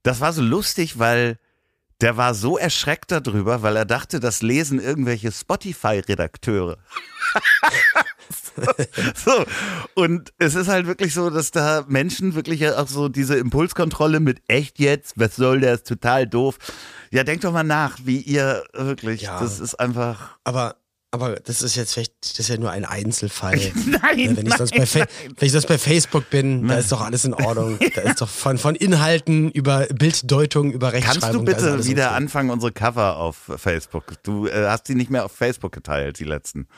[0.02, 1.38] Das war so lustig, weil
[2.00, 6.78] der war so erschreckt darüber, weil er dachte, das lesen irgendwelche Spotify-Redakteure.
[9.14, 9.44] so.
[9.94, 14.42] Und es ist halt wirklich so, dass da Menschen wirklich auch so diese Impulskontrolle mit
[14.48, 16.56] echt jetzt, was soll der, ist total doof.
[17.10, 19.38] Ja, denkt doch mal nach, wie ihr wirklich, Ja.
[19.40, 20.38] das ist einfach.
[20.44, 20.76] Aber,
[21.12, 23.56] aber das ist jetzt vielleicht, das ist ja nur ein Einzelfall.
[23.74, 26.92] Nein, Ja, wenn, ich sonst bei Fa- wenn ich sonst bei Facebook bin, da ist
[26.92, 27.78] doch alles in Ordnung.
[27.94, 31.44] Da ist doch von, von Inhalten über Bilddeutung, über Rechtschreibung.
[31.44, 32.16] Kannst du bitte wieder okay.
[32.16, 34.22] anfangen, unsere Cover auf Facebook?
[34.22, 36.68] Du äh, hast die nicht mehr auf Facebook geteilt, die letzten.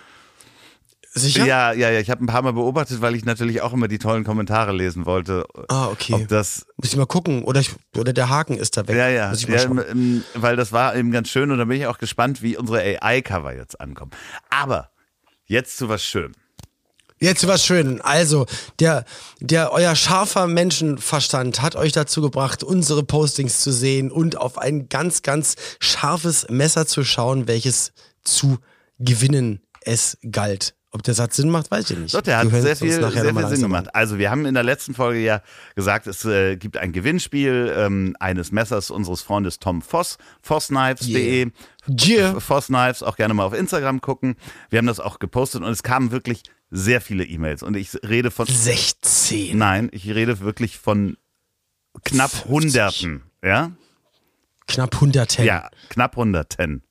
[1.15, 1.45] Sicher?
[1.45, 2.01] Ja, ja, ja.
[2.01, 5.05] Ich habe ein paar Mal beobachtet, weil ich natürlich auch immer die tollen Kommentare lesen
[5.05, 5.47] wollte.
[5.69, 6.15] Ah, okay.
[6.15, 7.45] Ob das, Muss ich mal gucken.
[7.45, 8.97] Oder, ich, oder der Haken ist da weg.
[8.97, 11.87] ja, ja, ich ja ähm, weil das war eben ganz schön und da bin ich
[11.87, 14.13] auch gespannt, wie unsere AI-Cover jetzt ankommen.
[14.49, 14.91] Aber
[15.45, 16.33] jetzt zu was Schönem.
[17.23, 18.01] Jetzt was schön.
[18.01, 18.47] Also,
[18.81, 19.05] der,
[19.39, 24.89] der, euer scharfer Menschenverstand hat euch dazu gebracht, unsere Postings zu sehen und auf ein
[24.89, 27.93] ganz, ganz scharfes Messer zu schauen, welches
[28.25, 28.59] zu
[28.99, 30.75] gewinnen es galt.
[30.95, 32.15] Ob der Satz Sinn macht, weiß ich nicht.
[32.15, 33.95] Doch, der hat sehr viel, sehr viel Sinn gemacht.
[33.95, 35.41] Also wir haben in der letzten Folge ja
[35.75, 41.51] gesagt, es äh, gibt ein Gewinnspiel ähm, eines Messers unseres Freundes Tom Voss, vossknives.de.
[41.89, 42.39] Yeah.
[42.39, 44.37] Voss Knives, auch gerne mal auf Instagram gucken.
[44.69, 47.63] Wir haben das auch gepostet und es kamen wirklich sehr viele E-Mails.
[47.63, 48.55] Und ich rede von, an.
[48.55, 49.57] 16.
[49.57, 51.17] nein, ich rede wirklich von
[52.05, 52.51] knapp 50.
[52.51, 53.23] Hunderten.
[53.43, 53.73] Ja?
[54.67, 55.39] Knapp 100.
[55.39, 56.83] Ja, knapp Hunderten.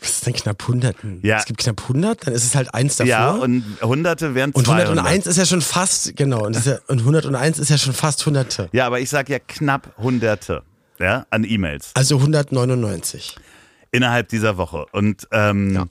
[0.00, 0.96] Was ist denn knapp 100?
[1.22, 1.38] Ja.
[1.38, 3.08] Es gibt knapp 100, dann ist es halt eins davor.
[3.08, 4.88] Ja, und Hunderte wären und 200.
[4.90, 8.68] 101 ist ja schon fast, genau, und, ja, und 101 ist ja schon fast Hunderte.
[8.72, 10.62] Ja, aber ich sage ja knapp Hunderte.
[10.98, 11.90] Ja, an E-Mails.
[11.94, 13.36] Also 199.
[13.90, 14.86] innerhalb dieser Woche.
[14.92, 15.86] Und ähm, Ja.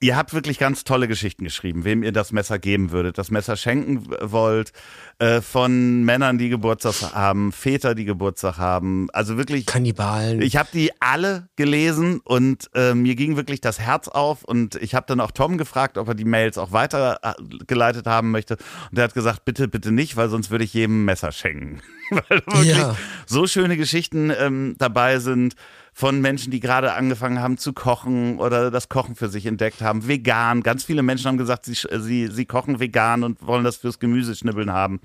[0.00, 3.56] Ihr habt wirklich ganz tolle Geschichten geschrieben, wem ihr das Messer geben würdet, das Messer
[3.56, 4.72] schenken wollt,
[5.18, 9.08] äh, von Männern, die Geburtstag haben, Väter, die Geburtstag haben.
[9.12, 9.64] Also wirklich.
[9.66, 10.42] Kannibalen.
[10.42, 14.94] Ich habe die alle gelesen und äh, mir ging wirklich das Herz auf und ich
[14.94, 18.56] habe dann auch Tom gefragt, ob er die Mails auch weitergeleitet haben möchte
[18.90, 21.80] und er hat gesagt, bitte, bitte nicht, weil sonst würde ich jedem ein Messer schenken.
[22.10, 22.96] weil wirklich Ja.
[23.26, 25.54] so schöne Geschichten ähm, dabei sind
[25.98, 30.06] von Menschen, die gerade angefangen haben zu kochen oder das Kochen für sich entdeckt haben,
[30.06, 30.62] vegan.
[30.62, 34.70] Ganz viele Menschen haben gesagt, sie, sie, sie kochen vegan und wollen das fürs Gemüseschnibbeln
[34.70, 35.00] haben.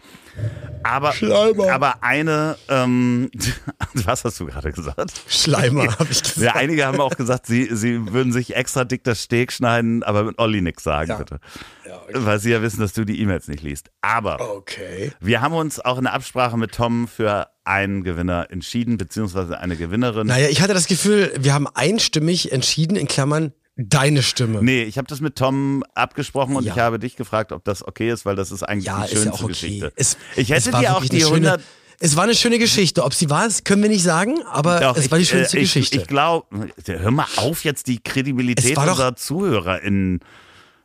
[0.84, 1.72] Aber, Schleimer.
[1.72, 3.32] aber eine, ähm,
[3.94, 5.14] was hast du gerade gesagt?
[5.30, 6.42] Schleimer, habe ich gesagt.
[6.42, 10.26] Ja, einige haben auch gesagt, sie, sie würden sich extra dick das Steak schneiden, aber
[10.26, 11.18] mit Olli nix sagen, Ja.
[11.18, 11.40] bitte.
[11.88, 13.92] Ja, Weil sie ja wissen, dass du die E-Mails nicht liest.
[14.02, 15.14] Aber Okay.
[15.22, 19.76] wir haben uns auch in der Absprache mit Tom für einen Gewinner entschieden, beziehungsweise eine
[19.78, 20.28] Gewinnerin.
[20.28, 24.62] Naja, ich hatte das Gefühl, wir haben einstimmig entschieden, in Klammern, Deine Stimme.
[24.62, 26.74] Nee, ich habe das mit Tom abgesprochen und Ja.
[26.74, 29.12] ich habe dich gefragt, ob das okay ist, weil das ist eigentlich Ja, die ist
[29.12, 29.48] schönste ja auch okay.
[29.48, 29.94] Geschichte.
[29.96, 31.62] Es, ich hätte war dir auch die eine schöne, 100
[32.00, 33.04] Es war eine schöne Geschichte.
[33.04, 35.62] Ob sie war, das können wir nicht sagen, aber Doch, es war die schönste äh,
[35.62, 35.98] ich, Geschichte.
[35.98, 40.20] Ich glaube, hör mal auf, jetzt die Kredibilität unserer ZuhörerInnen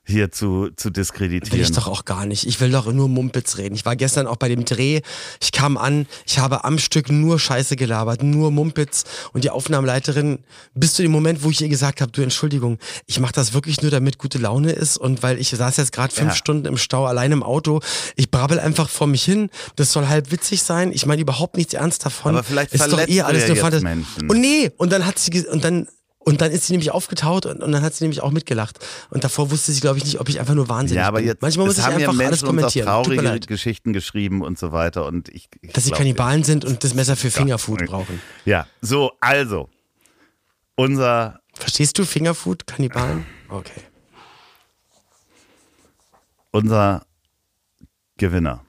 [0.07, 1.61] hier zu, zu Will diskreditieren.
[1.61, 2.47] ich doch auch gar nicht.
[2.47, 3.75] Ich will doch nur Mumpitz reden.
[3.75, 5.01] Ich war gestern auch bei dem Dreh.
[5.41, 9.05] Ich kam an, ich habe am Stück nur Scheiße gelabert, nur Mumpitz.
[9.33, 10.39] Und die Aufnahmeleiterin,
[10.75, 13.83] bis zu dem Moment, wo ich ihr gesagt habe, du Entschuldigung, ich mache das wirklich
[13.83, 14.97] nur, damit gute Laune ist.
[14.97, 16.37] Und weil ich saß jetzt gerade fünf Ja.
[16.37, 17.81] Stunden im Stau allein im Auto.
[18.15, 19.51] Ich brabbel einfach vor mich hin.
[19.75, 20.93] Das soll halb witzig sein.
[20.93, 22.33] Ich meine überhaupt nichts ernst davon.
[22.33, 23.87] Aber vielleicht ist doch eh alles nur Fantasie.
[24.29, 25.89] Und nee, und dann hat sie und dann
[26.27, 28.85] und dann ist sie nämlich aufgetaut und, und dann hat sie nämlich auch mitgelacht.
[29.11, 31.29] Und davor wusste sie, glaube ich, nicht, ob ich einfach nur wahnsinnig ja, aber bin.
[31.29, 32.87] jetzt Manchmal muss ich ja einfach alles Menschen auch kommentieren.
[32.87, 33.41] Traurige.
[33.47, 35.07] Geschichten geschrieben und so weiter.
[35.07, 37.87] Und ich, ich Dass sie Kannibalen sind und das Messer für Fingerfood Ja.
[37.87, 38.21] brauchen.
[38.45, 39.71] Ja, so, also.
[40.75, 43.25] Unser Verstehst du Fingerfood, Kannibalen?
[43.49, 43.81] Okay.
[46.51, 47.07] unser
[48.17, 48.65] Gewinner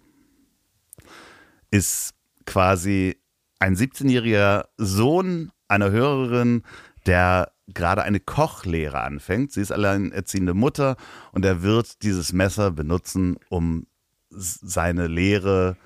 [1.72, 2.14] ist
[2.46, 3.18] quasi
[3.60, 6.64] ein 17-jähriger Sohn einer Hörerin,
[7.08, 9.52] der gerade eine Kochlehre anfängt.
[9.52, 10.96] Sie ist alleinerziehende Mutter
[11.32, 13.88] und er wird dieses Messer benutzen, um
[14.30, 15.78] seine Lehre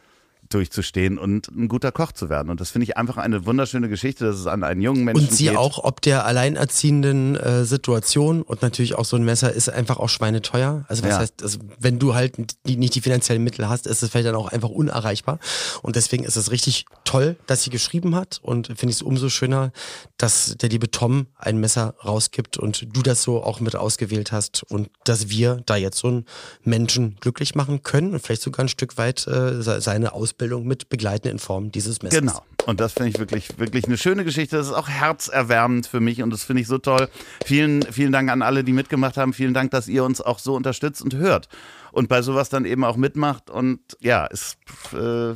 [0.53, 2.49] durchzustehen und ein guter Koch zu werden.
[2.49, 5.33] Und das finde ich einfach eine wunderschöne Geschichte, dass es an einen jungen Menschen Und
[5.35, 5.57] sie geht.
[5.57, 10.09] auch, ob der alleinerziehenden äh, Situation und natürlich auch so ein Messer ist einfach auch
[10.09, 10.85] schweineteuer.
[10.87, 11.19] Also was Ja.
[11.19, 12.35] heißt, also wenn du halt
[12.67, 15.39] die, nicht die finanziellen Mittel hast, ist es vielleicht dann auch einfach unerreichbar.
[15.81, 19.29] Und deswegen ist es richtig toll, dass sie geschrieben hat und finde ich es umso
[19.29, 19.71] schöner,
[20.17, 24.63] dass der liebe Tom ein Messer rausgibt und du das so auch mit ausgewählt hast
[24.69, 26.25] und dass wir da jetzt so einen
[26.63, 30.89] Menschen glücklich machen können und vielleicht sogar ein Stück weit äh, se- seine Ausbildung mit
[30.89, 32.19] begleiten in Form dieses Messers.
[32.19, 32.41] Genau.
[32.65, 34.55] Und das finde ich wirklich, wirklich eine schöne Geschichte.
[34.57, 37.09] Das ist auch herzerwärmend für mich und das finde ich so toll.
[37.45, 39.33] Vielen, vielen Dank an alle, die mitgemacht haben.
[39.33, 41.47] Vielen Dank, dass ihr uns auch so unterstützt und hört.
[41.91, 43.49] Und bei sowas dann eben auch mitmacht.
[43.49, 44.57] Und ja, es
[44.93, 45.33] äh,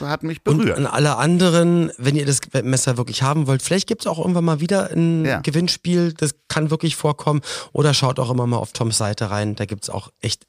[0.00, 0.78] hat mich Und berührt.
[0.78, 4.44] an alle anderen, wenn ihr das Messer wirklich haben wollt, vielleicht gibt es auch irgendwann
[4.44, 5.40] mal wieder ein Ja.
[5.40, 7.40] Gewinnspiel, das kann wirklich vorkommen.
[7.72, 10.46] Oder schaut auch immer mal auf Toms Seite rein, da gibt es auch echt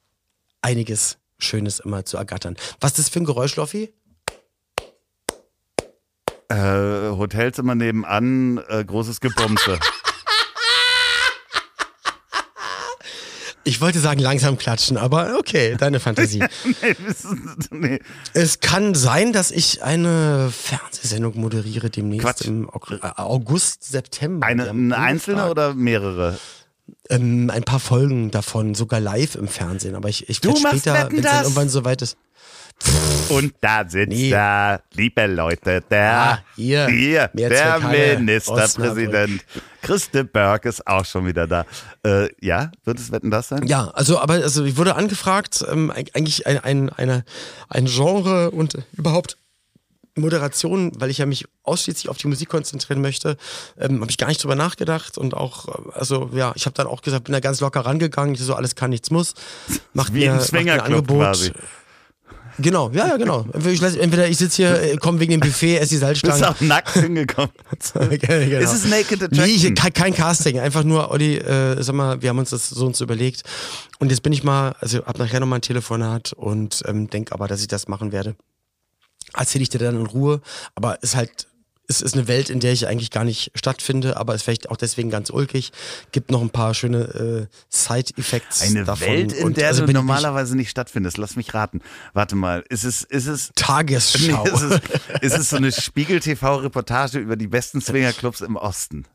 [0.61, 2.55] einiges Schönes immer zu ergattern.
[2.79, 3.93] Was ist das für ein Geräusch, Loffi?
[6.49, 9.79] Äh, Hotelzimmer nebenan, äh, großes Gebumse.
[13.65, 16.43] Ich wollte sagen langsam klatschen, aber okay, deine Fantasie.
[17.71, 17.99] nee,
[18.33, 22.45] es kann sein, dass ich eine Fernsehsendung moderiere demnächst Quatsch.
[22.45, 24.45] im äh, August, September.
[24.45, 26.37] Eine, eine einzelne oder mehrere?
[27.09, 29.95] Ähm, ein paar Folgen davon, sogar live im Fernsehen.
[29.95, 32.17] Aber ich, ich werde später, wenn es dann irgendwann soweit ist.
[33.29, 34.31] Und da sitzt Nee.
[34.31, 36.87] da, liebe Leute, der, Ah, hier.
[36.87, 39.45] hier der Ministerpräsident.
[39.81, 41.65] Christe Berg ist auch schon wieder da.
[42.05, 43.65] Äh, ja, wird es Wetten das sein?
[43.67, 47.23] Ja, also aber also ich wurde angefragt, ähm, eig- eigentlich ein, ein, eine,
[47.69, 49.37] ein Genre und überhaupt
[50.15, 53.37] Moderation, weil ich ja mich ausschließlich auf die Musik konzentrieren möchte,
[53.79, 56.87] ähm, habe ich gar nicht drüber nachgedacht und auch, äh, also ja, ich habe dann
[56.87, 59.33] auch gesagt, bin da ganz locker rangegangen, ich so alles kann, nichts muss.
[59.93, 61.17] Macht Wie mir, macht mir ein Angebot.
[61.17, 61.51] quasi.
[62.59, 63.47] Genau, ja, ja, genau.
[63.51, 66.43] Entweder ich, sitze hier, äh, komm wegen dem Buffet, esse die Bist Salzstangen.
[66.43, 67.49] auch nackt hingekommen.
[67.99, 68.59] genau.
[68.59, 69.45] Ist es Naked Nee, Attraction?
[69.49, 72.85] ich, kein, kein Casting, einfach nur, Olli, äh, sag mal, wir haben uns das so
[72.85, 73.41] uns überlegt.
[73.97, 77.47] Und jetzt bin ich mal, also hab nachher nochmal ein Telefonat und ähm, denk aber,
[77.47, 78.35] dass ich das machen werde.
[79.35, 80.41] Erzähle ich dir dann in Ruhe,
[80.75, 81.47] aber ist halt,
[81.87, 84.77] es ist eine Welt, in der ich eigentlich gar nicht stattfinde, aber ist vielleicht auch
[84.77, 85.71] deswegen ganz ulkig.
[86.11, 89.07] Gibt noch ein paar schöne äh, Side-Effects Eine davon.
[89.07, 91.17] Welt, in Und der also du normalerweise nicht stattfindest.
[91.17, 91.81] Lass mich raten.
[92.13, 94.45] Warte mal, ist es, ist es, nee, Tagesschau.
[94.45, 94.81] ist es,
[95.21, 99.05] ist es so eine Spiegel-TV-Reportage über die besten Swingerclubs im Osten?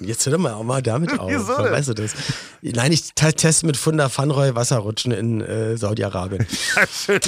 [0.00, 1.30] Jetzt hör doch mal auch mal damit auf.
[1.30, 1.56] Wieso?
[1.56, 2.12] Weißt du das?
[2.60, 6.44] Nein, ich te- teste mit Funda Fanroy Wasserrutschen in äh, Saudi-Arabien.
[6.76, 7.20] Ja, schön,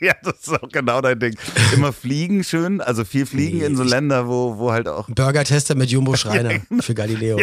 [0.00, 1.36] ja, das ist auch genau dein Ding.
[1.74, 5.74] Immer fliegen schön, also viel fliegen Nee, in so Länder, wo, wo halt auch Burger-Tester
[5.74, 7.38] mit Jumbo Schreiner für Galileo.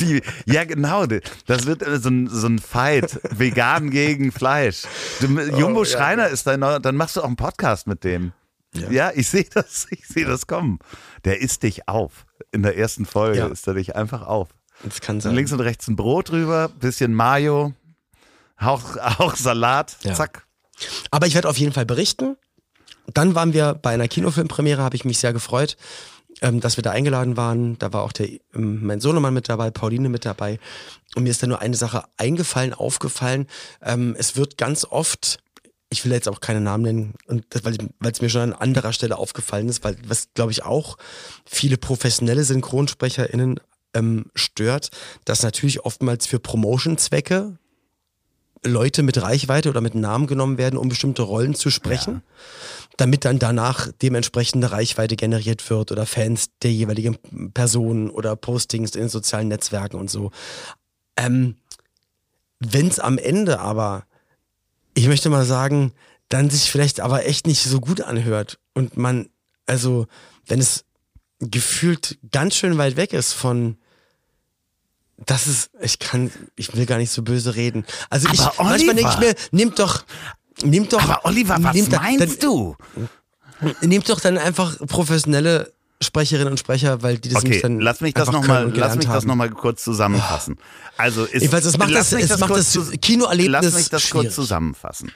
[0.00, 1.06] die, ja genau,
[1.46, 4.82] das wird äh, so ein, so ein Fight, vegan gegen Fleisch.
[5.20, 8.32] Du, Jumbo Schreiner ist dein neuer, dann machst du auch einen Podcast mit dem.
[8.90, 10.78] Ja, ich sehe das, ich sehe das kommen.
[11.24, 12.26] Der isst dich auf.
[12.52, 13.46] In der ersten Folge Ja.
[13.48, 14.48] isst er dich einfach auf.
[14.84, 15.34] Das kann sein.
[15.34, 17.72] links und rechts ein Brot drüber, bisschen Mayo,
[18.60, 20.14] Hauch, Hauch Salat, Ja.
[20.14, 20.46] zack.
[21.10, 22.36] Aber ich werde auf jeden Fall berichten.
[23.12, 25.76] Dann waren wir bei einer Kinofilmpremiere, habe ich mich sehr gefreut,
[26.42, 27.78] ähm, dass wir da eingeladen waren.
[27.78, 30.60] Da war auch der, ähm, mein Sohnemann mit dabei, Pauline mit dabei.
[31.16, 33.46] Und mir ist da nur eine Sache eingefallen, aufgefallen.
[33.82, 35.38] Ähm, es wird ganz oft,
[35.90, 37.76] ich will jetzt auch keine Namen nennen, und das, weil
[38.12, 40.98] es mir schon an anderer Stelle aufgefallen ist, weil was glaube ich auch
[41.46, 43.60] viele professionelle SynchronsprecherInnen
[43.94, 44.90] ähm, stört,
[45.24, 47.58] dass natürlich oftmals für Promotion-Zwecke
[48.64, 52.22] Leute mit Reichweite oder mit Namen genommen werden, um bestimmte Rollen zu sprechen,
[52.96, 57.16] damit dann danach dementsprechende Reichweite generiert wird oder Fans der jeweiligen
[57.54, 60.32] Person oder Postings in den sozialen Netzwerken und so.
[61.16, 61.56] Ähm,
[62.58, 64.04] Wenn es am Ende aber,
[64.98, 65.92] ich möchte mal sagen,
[66.28, 69.28] dann sich vielleicht aber echt nicht so gut anhört und man,
[69.66, 70.06] also
[70.46, 70.84] wenn es
[71.40, 73.78] gefühlt ganz schön weit weg ist von
[75.26, 77.84] das ist, ich kann, ich will gar nicht so böse reden.
[78.08, 79.20] Also ich, Aber manchmal denke ich Oliver!
[79.20, 80.04] mir, nehmt doch,
[80.62, 81.02] nehmt doch.
[81.02, 82.76] Aber Oliver, was da- meinst du?
[83.60, 85.72] Dann, nehmt doch dann einfach professionelle
[86.02, 89.04] Sprecherinnen und Sprecher, weil die das Okay, dann lass mich das nochmal, lass mich gelernt
[89.04, 89.26] das haben.
[89.26, 90.56] noch mal kurz zusammenfassen.
[90.96, 94.22] Also ist, Jedenfalls, es macht das- es macht kurz das Kinoerlebnis Lass mich das kurz
[94.22, 94.34] schwierig.
[94.34, 95.10] zusammenfassen.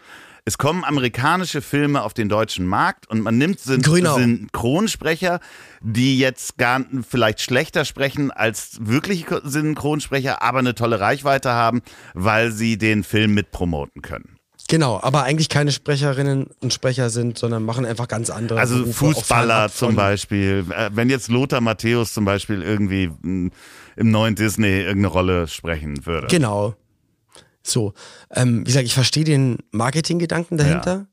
[0.44, 3.80] Es kommen amerikanische Filme auf den deutschen Markt und man nimmt Syn.
[3.84, 5.38] Synchronsprecher,
[5.80, 11.80] die jetzt gar vielleicht schlechter sprechen als wirkliche Synchronsprecher, aber eine tolle Reichweite haben,
[12.14, 14.36] weil sie den Film mitpromoten können.
[14.72, 18.94] Genau, aber eigentlich keine Sprecherinnen und Sprecher sind, sondern machen einfach ganz andere Also Berufe,
[18.94, 20.64] Fußballer zum Beispiel.
[20.70, 23.50] Äh, Wenn jetzt Lothar Matthäus zum Beispiel irgendwie mh,
[23.96, 26.28] im neuen Disney irgendeine Rolle sprechen würde.
[26.28, 26.74] Genau.
[27.62, 27.92] So,
[28.30, 31.06] ähm, wie gesagt, ich verstehe den Marketinggedanken dahinter,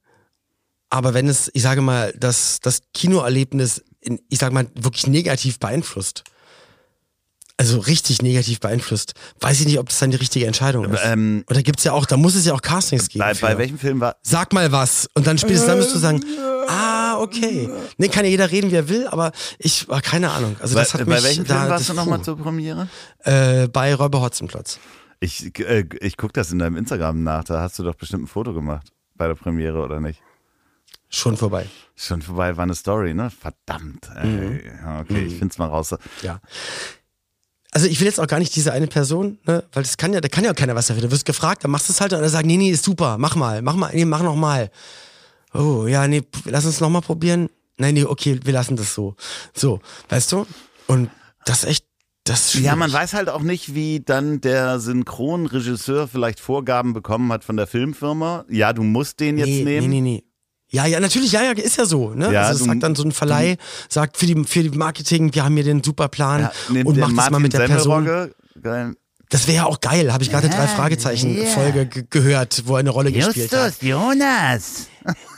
[0.90, 5.60] aber wenn es, ich sage mal, das, das Kinoerlebnis, in, ich sage mal, wirklich negativ
[5.60, 6.24] beeinflusst,
[7.60, 11.02] also richtig negativ beeinflusst, weiß ich nicht, ob das dann die richtige Entscheidung ist.
[11.04, 13.20] ähm, Oder gibt's ja auch, da muss es ja auch Castings geben.
[13.20, 15.10] Bei, bei welchem Film war, Sag mal was.
[15.14, 16.24] Und dann spätestens dann müsst du sagen,
[16.70, 17.70] ah, okay.
[17.98, 20.56] Nee, kann ja jeder reden, wie er will, aber ich, ah, keine Ahnung.
[20.62, 22.88] Also bei, das hat bei mich welchem da, Film warst das, du nochmal zur Premiere?
[23.26, 24.80] äh, Bei Räuber Hotzenplotz.
[25.20, 28.28] Ich, äh, ich guck das in deinem Instagram nach, da hast du doch bestimmt ein
[28.28, 30.22] Foto gemacht bei der Premiere, oder nicht?
[31.10, 31.66] Schon vorbei.
[31.96, 33.30] Schon vorbei war eine Story, ne?
[33.32, 34.10] Verdammt.
[34.16, 34.28] Ey.
[34.28, 34.60] Mhm.
[35.02, 35.94] Okay, ich find's mal raus.
[36.22, 36.40] Ja.
[37.72, 40.22] Also ich will jetzt auch gar nicht diese eine Person, ne, weil das kann ja,
[40.22, 41.04] da kann ja auch keiner was dafür.
[41.04, 43.18] Du wirst gefragt, dann machst du es halt und dann sagen, nee, nee, ist super,
[43.20, 44.72] mach mal, mach mal, nee, mach noch mal.
[45.54, 47.50] Oh, ja, nee, lass uns noch mal probieren.
[47.78, 49.16] Nein, nee, okay, wir lassen das so.
[49.54, 50.46] So, weißt du?
[50.88, 51.10] Und
[51.46, 51.86] das ist echt,
[52.64, 57.58] Ja, man weiß halt auch nicht, wie dann der Synchronregisseur vielleicht Vorgaben bekommen hat von
[57.58, 58.46] der Filmfirma.
[58.50, 59.90] Ja, du musst den jetzt nee, nehmen.
[59.90, 60.24] Nee, nee, nee.
[60.72, 62.10] Ja, ja, natürlich, ja, ja, ist ja so.
[62.14, 62.32] Ne?
[62.32, 63.58] Ja, also das sagt dann so ein Verleih,
[63.90, 66.52] sagt für die, für die Marketing, wir haben hier den super Plan Ja,
[66.84, 68.06] und macht das mal mit der Person.
[68.62, 68.94] Geil.
[69.30, 72.80] Das wäre ja auch geil, habe ich gerade drei Fragezeichen Folge ge- gehört, wo er
[72.80, 73.82] eine Rolle gespielt hat.
[73.82, 74.88] Jonas.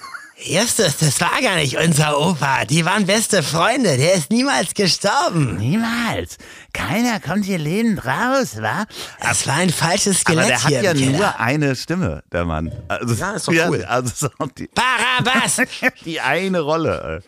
[0.43, 2.65] Erstes, das war gar nicht unser Opa.
[2.65, 3.97] Die waren beste Freunde.
[3.97, 5.57] Der ist niemals gestorben.
[5.57, 6.37] Niemals.
[6.73, 8.85] Keiner kommt hier lebend raus, wa?
[9.21, 11.17] Das war ein falsches Skelett Aber der hat hier ja Keller.
[11.17, 12.71] nur eine Stimme, der Mann.
[12.87, 13.83] Also, Ja, ist doch cool.
[13.85, 15.61] also ist auch die, Barabbas!
[16.05, 17.23] die eine Rolle.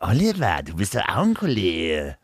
[0.00, 2.16] Oliver, du bist doch auch ein Kollege.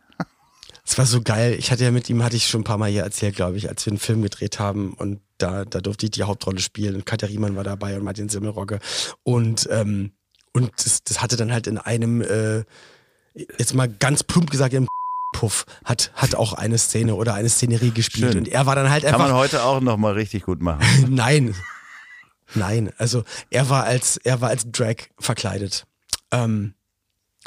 [0.85, 1.55] Das war so geil.
[1.59, 3.69] Ich hatte ja mit ihm, hatte ich schon ein paar Mal hier erzählt, glaube ich,
[3.69, 7.07] als wir einen Film gedreht haben und da, da durfte ich die Hauptrolle spielen und
[7.07, 8.79] Katja Riemann war dabei und Martin Semmelrogge
[9.23, 10.13] und ähm,
[10.53, 12.65] und das, das hatte dann halt in einem äh,
[13.35, 14.89] jetzt mal ganz plump gesagt im
[15.33, 18.39] Puff hat hat auch eine Szene oder eine Szenerie gespielt Schön.
[18.39, 20.85] und er war dann halt Kann einfach man heute auch noch mal richtig gut machen.
[21.09, 21.55] Nein.
[22.55, 25.87] Nein, also er war als er war als Drag verkleidet.
[26.33, 26.75] Ähm,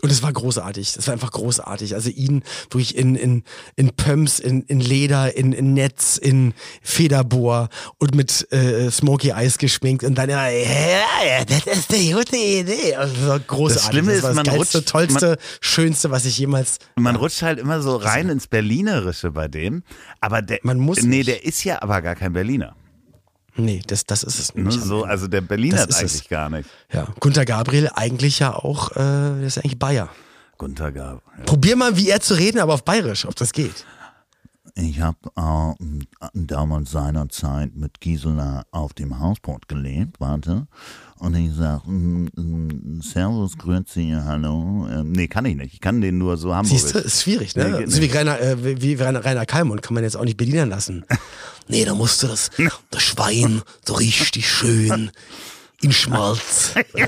[0.04, 0.96] und es war großartig.
[0.98, 1.96] Es war einfach großartig.
[1.96, 3.44] Also ihn wirklich in, in,
[3.78, 9.58] in Pumps, in, in Leder, in, in Netz, in Federbohr und mit äh, Smoky Eyes
[9.58, 10.68] geschminkt und dann immer, ja,
[11.26, 12.96] ja, das ist eine gute Idee.
[12.96, 13.82] Also das war großartig.
[13.84, 16.80] Das Schlimme ist, das man geilste, rutscht- tollste, schönste, was ich jemals.
[16.96, 19.84] Man rutscht halt immer so rein ins Berlinerische bei dem.
[20.22, 21.30] Aber der, Man muss nee, nicht.
[21.30, 22.76] der ist ja aber gar kein Berliner.
[23.56, 24.64] Nee, das, das ist es Ne?
[24.64, 24.82] nicht.
[24.82, 26.28] So, also der Berliner hat eigentlich es.
[26.30, 26.68] gar nicht.
[26.92, 30.10] Ja, Gunter Gabriel eigentlich ja auch, äh, der ist eigentlich Bayer.
[30.58, 31.22] Gunter Gab.
[31.38, 31.44] Ja.
[31.46, 33.86] Probier mal, wie er zu reden, aber auf Bayerisch, ob das geht.
[34.76, 36.00] Ich habe äh,
[36.34, 40.66] damals seinerzeit mit Gisela auf dem Hausboot gelebt, warte.
[41.20, 44.88] Und ich sag, mm, Servus, Grüezi, hallo.
[44.90, 45.74] Ähm, nee, kann ich nicht.
[45.76, 47.78] Ich kann den nur so Siehst du, ist schwierig, Nee, ne?
[47.80, 48.08] geht so wie.
[48.08, 51.06] Rainer, äh, wie Rainer, Rainer Kalmund kann man jetzt auch nicht Berlinern lassen.
[51.68, 52.50] nee, da musst du das,
[52.90, 55.12] das Schwein so richtig schön
[55.84, 56.74] in Schmalz.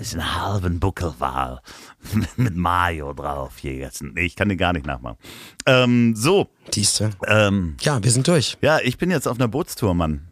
[0.00, 1.60] ist ein halben Buckelwal
[2.36, 3.52] mit Mayo drauf.
[3.62, 3.86] Nee,
[4.16, 5.18] ich kann den gar nicht nachmachen.
[5.66, 7.10] Ähm, so, Siehst du?
[7.26, 8.56] ähm, Ja, wir sind durch.
[8.60, 10.26] ja, ich bin jetzt auf einer Bootstour, Mann.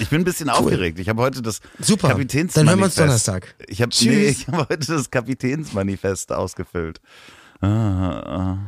[0.00, 0.98] Ich bin ein bisschen aufgeregt.
[0.98, 2.08] Ich habe heute das Super.
[2.08, 2.56] Kapitänsmanifest.
[2.56, 3.54] Dann hören wir uns Donnerstag.
[3.68, 7.00] Ich habe nee, ich hab heute das Kapitänsmanifest ausgefüllt.
[7.60, 8.58] Ah, ah.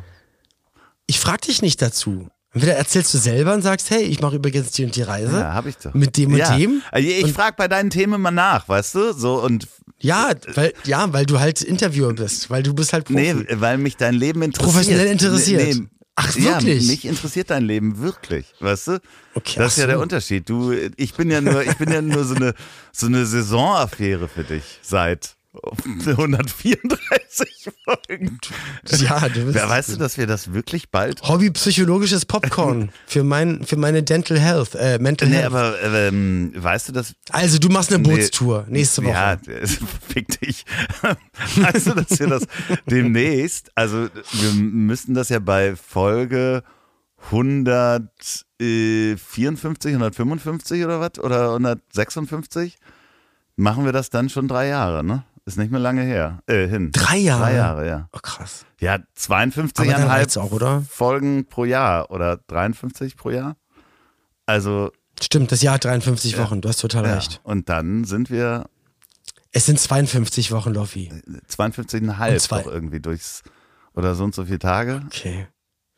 [1.06, 2.28] Ich frag dich nicht dazu.
[2.52, 5.38] Entweder erzählst du selber und sagst, hey, ich mache übrigens die und die Reise.
[5.38, 5.94] Ja, hab ich doch.
[5.94, 6.56] Mit dem und ja.
[6.56, 6.82] dem.
[6.90, 9.12] Also Ich frage bei deinen Themen mal nach, weißt du?
[9.12, 9.68] So und
[10.00, 13.34] Ja, weil, ja, weil du halt Interviewer bist, weil du bist halt Profi.
[13.34, 14.72] nee, weil mich dein Leben interessiert.
[14.72, 15.76] Professionell interessiert.
[16.16, 16.82] Ach, wirklich?
[16.82, 19.00] Ja, mich interessiert dein Leben wirklich, weißt du?
[19.34, 20.02] Okay, das ist ja der so.
[20.02, 20.48] Unterschied.
[20.48, 22.54] Du, ich bin ja nur, ich bin ja nur so eine,
[22.92, 28.38] so eine Saisonaffäre für dich seit 134 Folgen.
[29.00, 33.64] Ja, du bist Ja, weißt du, dass wir das wirklich bald Hobby-psychologisches Popcorn für, mein,
[33.64, 35.46] für meine Dental Health, äh, Mental Nee, Health.
[35.46, 38.10] aber ähm, weißt du, dass also du machst eine Nee.
[38.14, 39.12] Bootstour nächste Woche.
[39.12, 39.38] Ja,
[40.08, 40.64] fick dich.
[41.56, 42.44] weißt du, dass wir das
[42.86, 46.62] demnächst, also wir müssten das ja bei Folge
[48.60, 51.18] 154, 155 oder was?
[51.18, 52.76] Oder 156?
[53.56, 55.24] Machen wir das dann schon drei Jahre, ne?
[55.50, 56.44] Ist nicht mehr lange her.
[56.46, 56.92] Äh, hin.
[56.92, 57.42] Drei Jahre?
[57.42, 58.08] Drei Jahre, ja.
[58.12, 58.64] Oh, krass.
[58.78, 59.02] Ja, Aber
[59.34, 60.82] dann 52,5 reicht's auch, oder?
[60.82, 63.56] Folgen pro Jahr oder 53 pro Jahr.
[64.46, 67.14] Also, Stimmt, das Jahr hat 53 Wochen, du hast total ja.
[67.16, 67.40] recht.
[67.42, 68.66] Und dann sind wir
[69.50, 71.10] Es sind 52 Wochen, Loffi.
[71.48, 72.62] 52,5 Und zwei.
[72.62, 73.42] irgendwie durchs
[73.94, 75.02] oder so und so viele Tage.
[75.06, 75.48] Okay.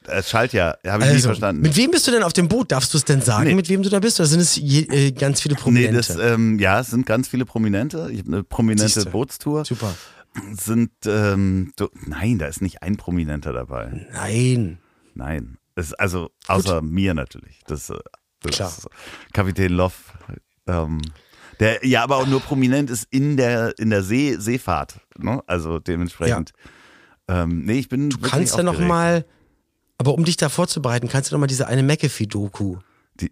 [0.09, 1.63] Es schallt ja, habe ich Also, verstanden.
[1.63, 2.73] mit wem bist du denn auf dem Boot?
[2.73, 3.55] Darfst du es denn sagen, Nee.
[3.55, 4.19] mit wem du da bist?
[4.21, 5.97] Oder sind es je, äh, ganz viele Nee, Prominente?
[5.97, 8.09] das, ähm, ja, es sind ganz viele Prominente.
[8.13, 9.11] Ich habe eine prominente Siehste.
[9.11, 9.65] Bootstour.
[9.65, 9.95] Super.
[10.53, 14.07] Sind, ähm, so, nein, da ist nicht ein Prominenter dabei.
[14.13, 14.79] Nein.
[15.15, 15.59] Nein.
[15.75, 17.61] Es, also, außer mir natürlich.
[17.67, 17.99] Das, äh,
[18.43, 18.69] das Klar.
[18.69, 18.89] ist
[19.33, 20.15] Kapitän Loff.
[20.67, 21.01] Ähm,
[21.61, 24.97] der ja aber auch nur prominent ist in der, in der See, Seefahrt.
[25.19, 25.43] Ne?
[25.47, 26.53] Also dementsprechend.
[27.29, 28.11] Ähm, nee, ich bin.
[28.11, 29.25] Du kannst ja noch mal,
[30.03, 32.79] aber um dich da vorzubereiten, kannst du noch mal diese eine McAfee-Doku
[33.21, 33.31] Die,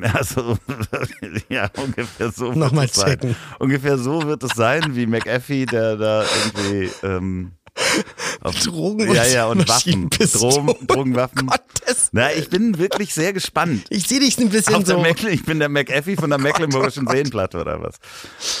[0.00, 0.58] also,
[1.48, 2.48] ja, ungefähr so.
[2.48, 3.10] wird Nochmal es sein.
[3.10, 3.36] checken.
[3.60, 6.90] Ungefähr so wird es sein, wie McAfee, der da irgendwie.
[7.06, 7.52] Ähm,
[8.40, 10.10] auf, Drogen ja, ja, und Waffen.
[10.10, 11.46] Drogen, Drogenwaffen.
[11.46, 12.08] Gottes.
[12.10, 13.84] Na, ich bin wirklich sehr gespannt.
[13.90, 15.00] Ich sehe dich ein bisschen Auf so.
[15.00, 17.98] Mecklen, ich bin der McAfee von der Mecklenburgischen Seenplatte oder was?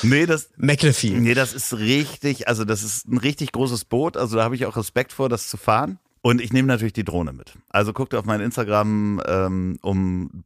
[0.02, 1.10] Nee, das, McAfee.
[1.10, 4.64] nee, das ist richtig, also das ist ein richtig großes Boot, also da habe ich
[4.66, 5.98] auch Respekt vor, das zu fahren.
[6.26, 7.52] Und ich nehme natürlich die Drohne mit.
[7.68, 10.44] Also guckt auf mein Instagram, ähm, um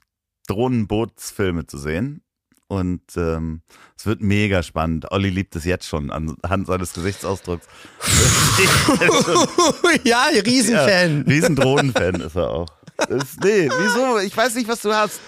[0.49, 2.22] Drohnenbootsfilme zu sehen.
[2.66, 3.62] Und ähm,
[3.97, 5.12] es wird mega spannend.
[5.12, 7.68] Olli liebt es jetzt schon anhand seines Gesichtsausdrucks.
[10.03, 11.18] ja, Riesenfan.
[11.18, 12.68] Ja, Riesendrohnenfan ist er auch.
[12.97, 14.18] Das, nee, wieso?
[14.18, 15.20] Ich weiß nicht, was du hast.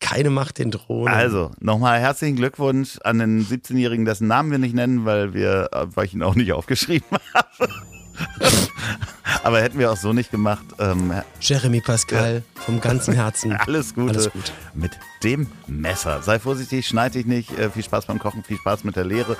[0.00, 1.14] Keine Macht den Drohnen.
[1.14, 5.86] Also, nochmal herzlichen Glückwunsch an den 17-Jährigen, dessen Namen wir nicht nennen, weil wir, äh,
[5.94, 7.72] weil ich ihn auch nicht aufgeschrieben habe.
[9.42, 10.64] Aber hätten wir auch so nicht gemacht.
[10.78, 13.52] Ähm, Jeremy Pascal, vom ganzen Herzen.
[13.66, 14.52] alles Gute Alles gut.
[14.74, 14.92] mit
[15.22, 16.22] dem Messer.
[16.22, 17.56] Sei vorsichtig, schneid dich nicht.
[17.58, 19.36] Äh, viel Spaß beim Kochen, viel Spaß mit der Lehre.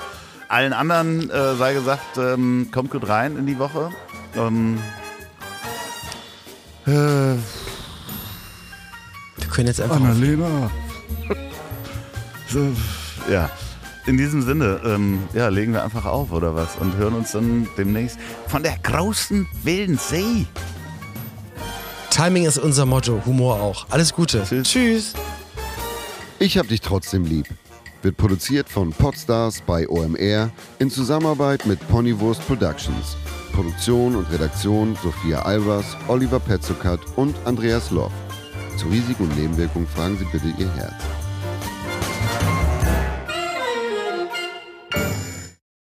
[0.49, 3.91] Allen anderen äh, sei gesagt, ähm, kommt gut rein in die Woche.
[4.35, 4.79] Ähm,
[6.85, 7.37] äh, Wir
[9.51, 9.97] können jetzt einfach.
[9.97, 10.71] Annalena.
[12.47, 12.71] so,
[13.29, 13.49] ja.
[14.07, 17.67] In diesem Sinne, ähm, ja, legen wir einfach auf oder was und hören uns dann
[17.77, 20.45] demnächst von der großen wilden See.
[22.09, 23.85] Timing ist unser Motto, Humor auch.
[23.89, 24.43] Alles Gute.
[24.45, 24.69] Tschüss.
[24.69, 25.13] Tschüss.
[26.39, 27.47] Ich hab dich trotzdem lieb.
[28.01, 33.17] Wird produziert von Podstars bei OMR in Zusammenarbeit mit Ponywurst Productions.
[33.51, 38.13] Produktion und Redaktion Sophia Albers, Oliver Petzokat und Andreas Loff.
[38.77, 41.16] Zu Risiken und Nebenwirkungen fragen Sie bitte Ihr Herz.